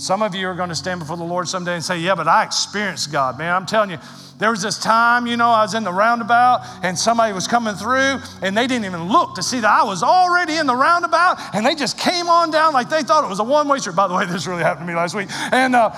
Some 0.01 0.23
of 0.23 0.35
you 0.35 0.49
are 0.49 0.55
going 0.55 0.71
to 0.71 0.75
stand 0.75 0.99
before 0.99 1.19
the 1.19 1.25
Lord 1.25 1.47
someday 1.47 1.75
and 1.75 1.85
say, 1.85 1.99
Yeah, 1.99 2.15
but 2.15 2.27
I 2.27 2.43
experienced 2.43 3.13
God, 3.13 3.39
man. 3.39 3.55
I'm 3.55 3.67
telling 3.67 3.91
you, 3.91 3.99
there 4.39 4.49
was 4.49 4.63
this 4.63 4.79
time, 4.79 5.27
you 5.27 5.37
know, 5.37 5.51
I 5.51 5.61
was 5.61 5.75
in 5.75 5.85
the 5.85 5.93
roundabout 5.93 6.63
and 6.83 6.99
somebody 6.99 7.35
was 7.35 7.47
coming 7.47 7.75
through 7.75 8.17
and 8.41 8.57
they 8.57 8.67
didn't 8.67 8.87
even 8.87 9.11
look 9.11 9.35
to 9.35 9.43
see 9.43 9.61
that 9.61 9.71
I 9.71 9.85
was 9.85 10.03
already 10.03 10.57
in 10.57 10.67
the 10.67 10.75
roundabout 10.75 11.37
and 11.55 11.67
they 11.67 11.75
just 11.75 11.99
came 11.99 12.31
on 12.31 12.51
down 12.51 12.73
like 12.73 12.89
they 12.89 13.03
thought 13.03 13.25
it 13.25 13.29
was 13.29 13.41
a 13.41 13.45
one 13.45 13.69
way 13.69 13.77
street. 13.77 13.95
By 13.95 14.09
the 14.09 14.15
way, 14.15 14.25
this 14.29 14.47
really 14.47 14.63
happened 14.63 14.87
to 14.87 14.91
me 14.91 14.97
last 14.97 15.15
week. 15.15 15.29
And 15.53 15.77
uh, 15.77 15.91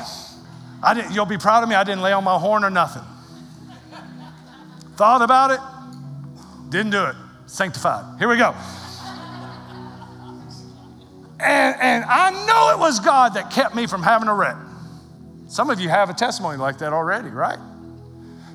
I 0.82 0.94
didn't, 0.94 1.12
you'll 1.12 1.24
be 1.24 1.38
proud 1.38 1.62
of 1.62 1.68
me, 1.68 1.76
I 1.76 1.84
didn't 1.84 2.02
lay 2.02 2.12
on 2.12 2.24
my 2.24 2.38
horn 2.38 2.64
or 2.64 2.70
nothing. 2.70 3.04
Thought 4.96 5.22
about 5.22 5.52
it, 5.52 5.60
didn't 6.70 6.90
do 6.90 7.04
it. 7.04 7.14
Sanctified. 7.46 8.18
Here 8.18 8.28
we 8.28 8.36
go. 8.36 8.52
And, 11.42 11.76
and 11.80 12.04
I 12.04 12.30
know 12.46 12.76
it 12.76 12.78
was 12.78 13.00
God 13.00 13.34
that 13.34 13.50
kept 13.50 13.74
me 13.74 13.86
from 13.86 14.02
having 14.02 14.28
a 14.28 14.34
wreck. 14.34 14.56
Some 15.48 15.70
of 15.70 15.80
you 15.80 15.88
have 15.88 16.08
a 16.08 16.14
testimony 16.14 16.56
like 16.56 16.78
that 16.78 16.92
already, 16.92 17.28
right? 17.28 17.58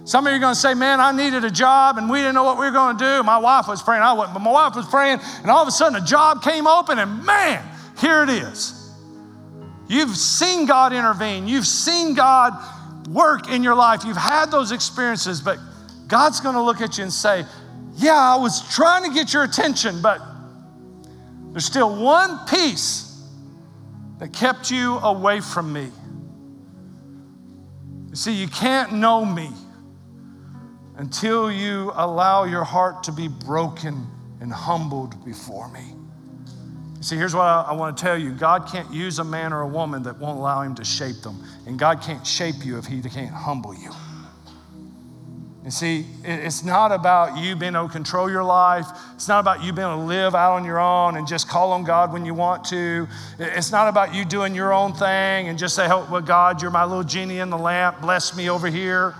Some 0.05 0.25
of 0.25 0.31
you 0.31 0.37
are 0.37 0.39
going 0.39 0.53
to 0.53 0.59
say, 0.59 0.73
Man, 0.73 1.01
I 1.01 1.11
needed 1.11 1.43
a 1.43 1.51
job 1.51 1.97
and 1.97 2.09
we 2.09 2.19
didn't 2.19 2.35
know 2.35 2.45
what 2.45 2.57
we 2.57 2.65
were 2.65 2.71
going 2.71 2.97
to 2.97 3.03
do. 3.03 3.23
My 3.23 3.37
wife 3.37 3.67
was 3.67 3.83
praying, 3.83 4.01
I 4.01 4.13
wasn't, 4.13 4.35
but 4.35 4.39
my 4.39 4.51
wife 4.51 4.75
was 4.75 4.87
praying, 4.87 5.19
and 5.41 5.51
all 5.51 5.61
of 5.61 5.67
a 5.67 5.71
sudden 5.71 6.01
a 6.01 6.05
job 6.05 6.41
came 6.41 6.65
open, 6.65 6.97
and 6.97 7.25
man, 7.25 7.63
here 7.99 8.23
it 8.23 8.29
is. 8.29 8.73
You've 9.89 10.15
seen 10.15 10.65
God 10.65 10.93
intervene, 10.93 11.47
you've 11.47 11.67
seen 11.67 12.13
God 12.13 12.53
work 13.09 13.49
in 13.49 13.63
your 13.63 13.75
life, 13.75 14.05
you've 14.05 14.17
had 14.17 14.49
those 14.49 14.71
experiences, 14.71 15.41
but 15.41 15.59
God's 16.07 16.39
going 16.39 16.55
to 16.55 16.61
look 16.61 16.81
at 16.81 16.97
you 16.97 17.03
and 17.03 17.11
say, 17.11 17.45
Yeah, 17.95 18.13
I 18.13 18.37
was 18.37 18.73
trying 18.73 19.03
to 19.03 19.13
get 19.13 19.33
your 19.33 19.43
attention, 19.43 20.01
but 20.01 20.21
there's 21.51 21.65
still 21.65 22.03
one 22.03 22.45
piece 22.47 23.21
that 24.19 24.33
kept 24.33 24.71
you 24.71 24.97
away 24.99 25.39
from 25.39 25.71
me. 25.71 25.89
You 28.09 28.15
see, 28.15 28.33
you 28.33 28.47
can't 28.47 28.93
know 28.93 29.23
me 29.25 29.49
until 30.97 31.51
you 31.51 31.91
allow 31.95 32.43
your 32.45 32.63
heart 32.63 33.03
to 33.03 33.11
be 33.11 33.27
broken 33.27 34.07
and 34.41 34.51
humbled 34.51 35.23
before 35.23 35.69
me. 35.69 35.93
See, 37.01 37.15
here's 37.15 37.35
what 37.35 37.43
I, 37.43 37.61
I, 37.69 37.73
want 37.73 37.95
to 37.95 38.03
tell 38.03 38.17
you 38.17 38.31
God 38.31 38.67
can't 38.67 38.91
use 38.91 39.19
a 39.19 39.23
man 39.23 39.53
or 39.53 39.61
a 39.61 39.67
woman 39.67 40.01
that 40.03 40.17
won't 40.17 40.39
allow 40.39 40.61
him 40.61 40.73
to 40.75 40.83
shape 40.83 41.21
them. 41.21 41.43
And 41.67 41.77
God 41.77 42.01
can't 42.01 42.25
shape 42.25 42.65
you 42.65 42.77
if 42.77 42.85
he 42.85 43.01
can't 43.01 43.29
humble 43.29 43.75
you. 43.75 43.91
And 45.67 45.73
see, 45.73 46.05
it's 46.23 46.63
not 46.63 46.93
about 46.93 47.37
you 47.37 47.53
being 47.53 47.75
able 47.75 47.87
to 47.87 47.91
control 47.91 48.31
your 48.31 48.45
life. 48.45 48.87
It's 49.15 49.27
not 49.27 49.41
about 49.41 49.61
you 49.61 49.73
being 49.73 49.85
able 49.85 49.97
to 49.97 50.05
live 50.05 50.33
out 50.33 50.53
on 50.53 50.63
your 50.63 50.79
own 50.79 51.17
and 51.17 51.27
just 51.27 51.49
call 51.49 51.73
on 51.73 51.83
God 51.83 52.13
when 52.13 52.25
you 52.25 52.33
want 52.33 52.63
to. 52.69 53.05
It's 53.37 53.69
not 53.69 53.89
about 53.89 54.15
you 54.15 54.23
doing 54.23 54.55
your 54.55 54.71
own 54.71 54.93
thing 54.93 55.49
and 55.49 55.59
just 55.59 55.75
say, 55.75 55.85
oh, 55.91 56.07
well, 56.09 56.21
God, 56.21 56.61
you're 56.61 56.71
my 56.71 56.85
little 56.85 57.03
genie 57.03 57.39
in 57.39 57.49
the 57.49 57.57
lamp. 57.57 57.99
Bless 57.99 58.33
me 58.33 58.49
over 58.49 58.69
here. 58.69 59.13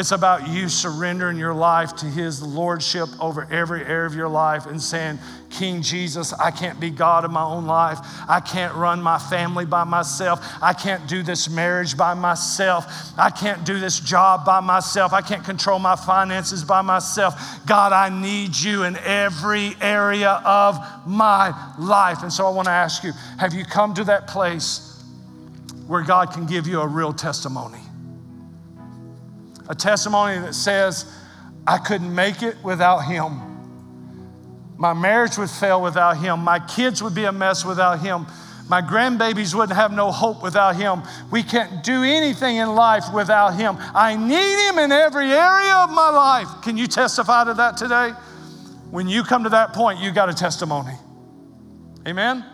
It's 0.00 0.12
about 0.12 0.48
you 0.48 0.70
surrendering 0.70 1.36
your 1.36 1.52
life 1.52 1.94
to 1.96 2.06
His 2.06 2.42
lordship 2.42 3.06
over 3.20 3.46
every 3.50 3.84
area 3.84 4.06
of 4.06 4.14
your 4.14 4.30
life 4.30 4.64
and 4.64 4.80
saying, 4.80 5.18
King 5.50 5.82
Jesus, 5.82 6.32
I 6.32 6.50
can't 6.52 6.80
be 6.80 6.88
God 6.88 7.26
in 7.26 7.30
my 7.30 7.42
own 7.42 7.66
life. 7.66 7.98
I 8.26 8.40
can't 8.40 8.74
run 8.74 9.02
my 9.02 9.18
family 9.18 9.66
by 9.66 9.84
myself. 9.84 10.40
I 10.62 10.72
can't 10.72 11.06
do 11.06 11.22
this 11.22 11.50
marriage 11.50 11.98
by 11.98 12.14
myself. 12.14 12.86
I 13.18 13.28
can't 13.28 13.62
do 13.66 13.78
this 13.78 14.00
job 14.00 14.46
by 14.46 14.60
myself. 14.60 15.12
I 15.12 15.20
can't 15.20 15.44
control 15.44 15.78
my 15.78 15.96
finances 15.96 16.64
by 16.64 16.80
myself. 16.80 17.60
God, 17.66 17.92
I 17.92 18.08
need 18.08 18.56
you 18.56 18.84
in 18.84 18.96
every 18.96 19.74
area 19.82 20.40
of 20.46 20.78
my 21.06 21.52
life. 21.78 22.22
And 22.22 22.32
so 22.32 22.46
I 22.46 22.50
want 22.50 22.68
to 22.68 22.72
ask 22.72 23.04
you 23.04 23.12
have 23.38 23.52
you 23.52 23.66
come 23.66 23.92
to 23.92 24.04
that 24.04 24.28
place 24.28 25.04
where 25.86 26.02
God 26.02 26.32
can 26.32 26.46
give 26.46 26.66
you 26.66 26.80
a 26.80 26.86
real 26.86 27.12
testimony? 27.12 27.80
A 29.70 29.74
testimony 29.74 30.36
that 30.40 30.54
says, 30.54 31.06
I 31.64 31.78
couldn't 31.78 32.12
make 32.12 32.42
it 32.42 32.56
without 32.64 32.98
him. 32.98 33.40
My 34.76 34.92
marriage 34.92 35.38
would 35.38 35.48
fail 35.48 35.80
without 35.80 36.16
him. 36.16 36.40
My 36.40 36.58
kids 36.58 37.00
would 37.04 37.14
be 37.14 37.22
a 37.22 37.30
mess 37.30 37.64
without 37.64 38.00
him. 38.00 38.26
My 38.68 38.82
grandbabies 38.82 39.54
wouldn't 39.54 39.76
have 39.76 39.92
no 39.92 40.10
hope 40.10 40.42
without 40.42 40.74
him. 40.74 41.02
We 41.30 41.44
can't 41.44 41.84
do 41.84 42.02
anything 42.02 42.56
in 42.56 42.74
life 42.74 43.12
without 43.14 43.54
him. 43.54 43.76
I 43.94 44.16
need 44.16 44.68
him 44.68 44.78
in 44.80 44.90
every 44.90 45.30
area 45.30 45.74
of 45.76 45.90
my 45.90 46.10
life. 46.10 46.48
Can 46.62 46.76
you 46.76 46.88
testify 46.88 47.44
to 47.44 47.54
that 47.54 47.76
today? 47.76 48.10
When 48.90 49.08
you 49.08 49.22
come 49.22 49.44
to 49.44 49.50
that 49.50 49.72
point, 49.72 50.00
you 50.00 50.10
got 50.10 50.28
a 50.28 50.34
testimony. 50.34 50.94
Amen? 52.08 52.44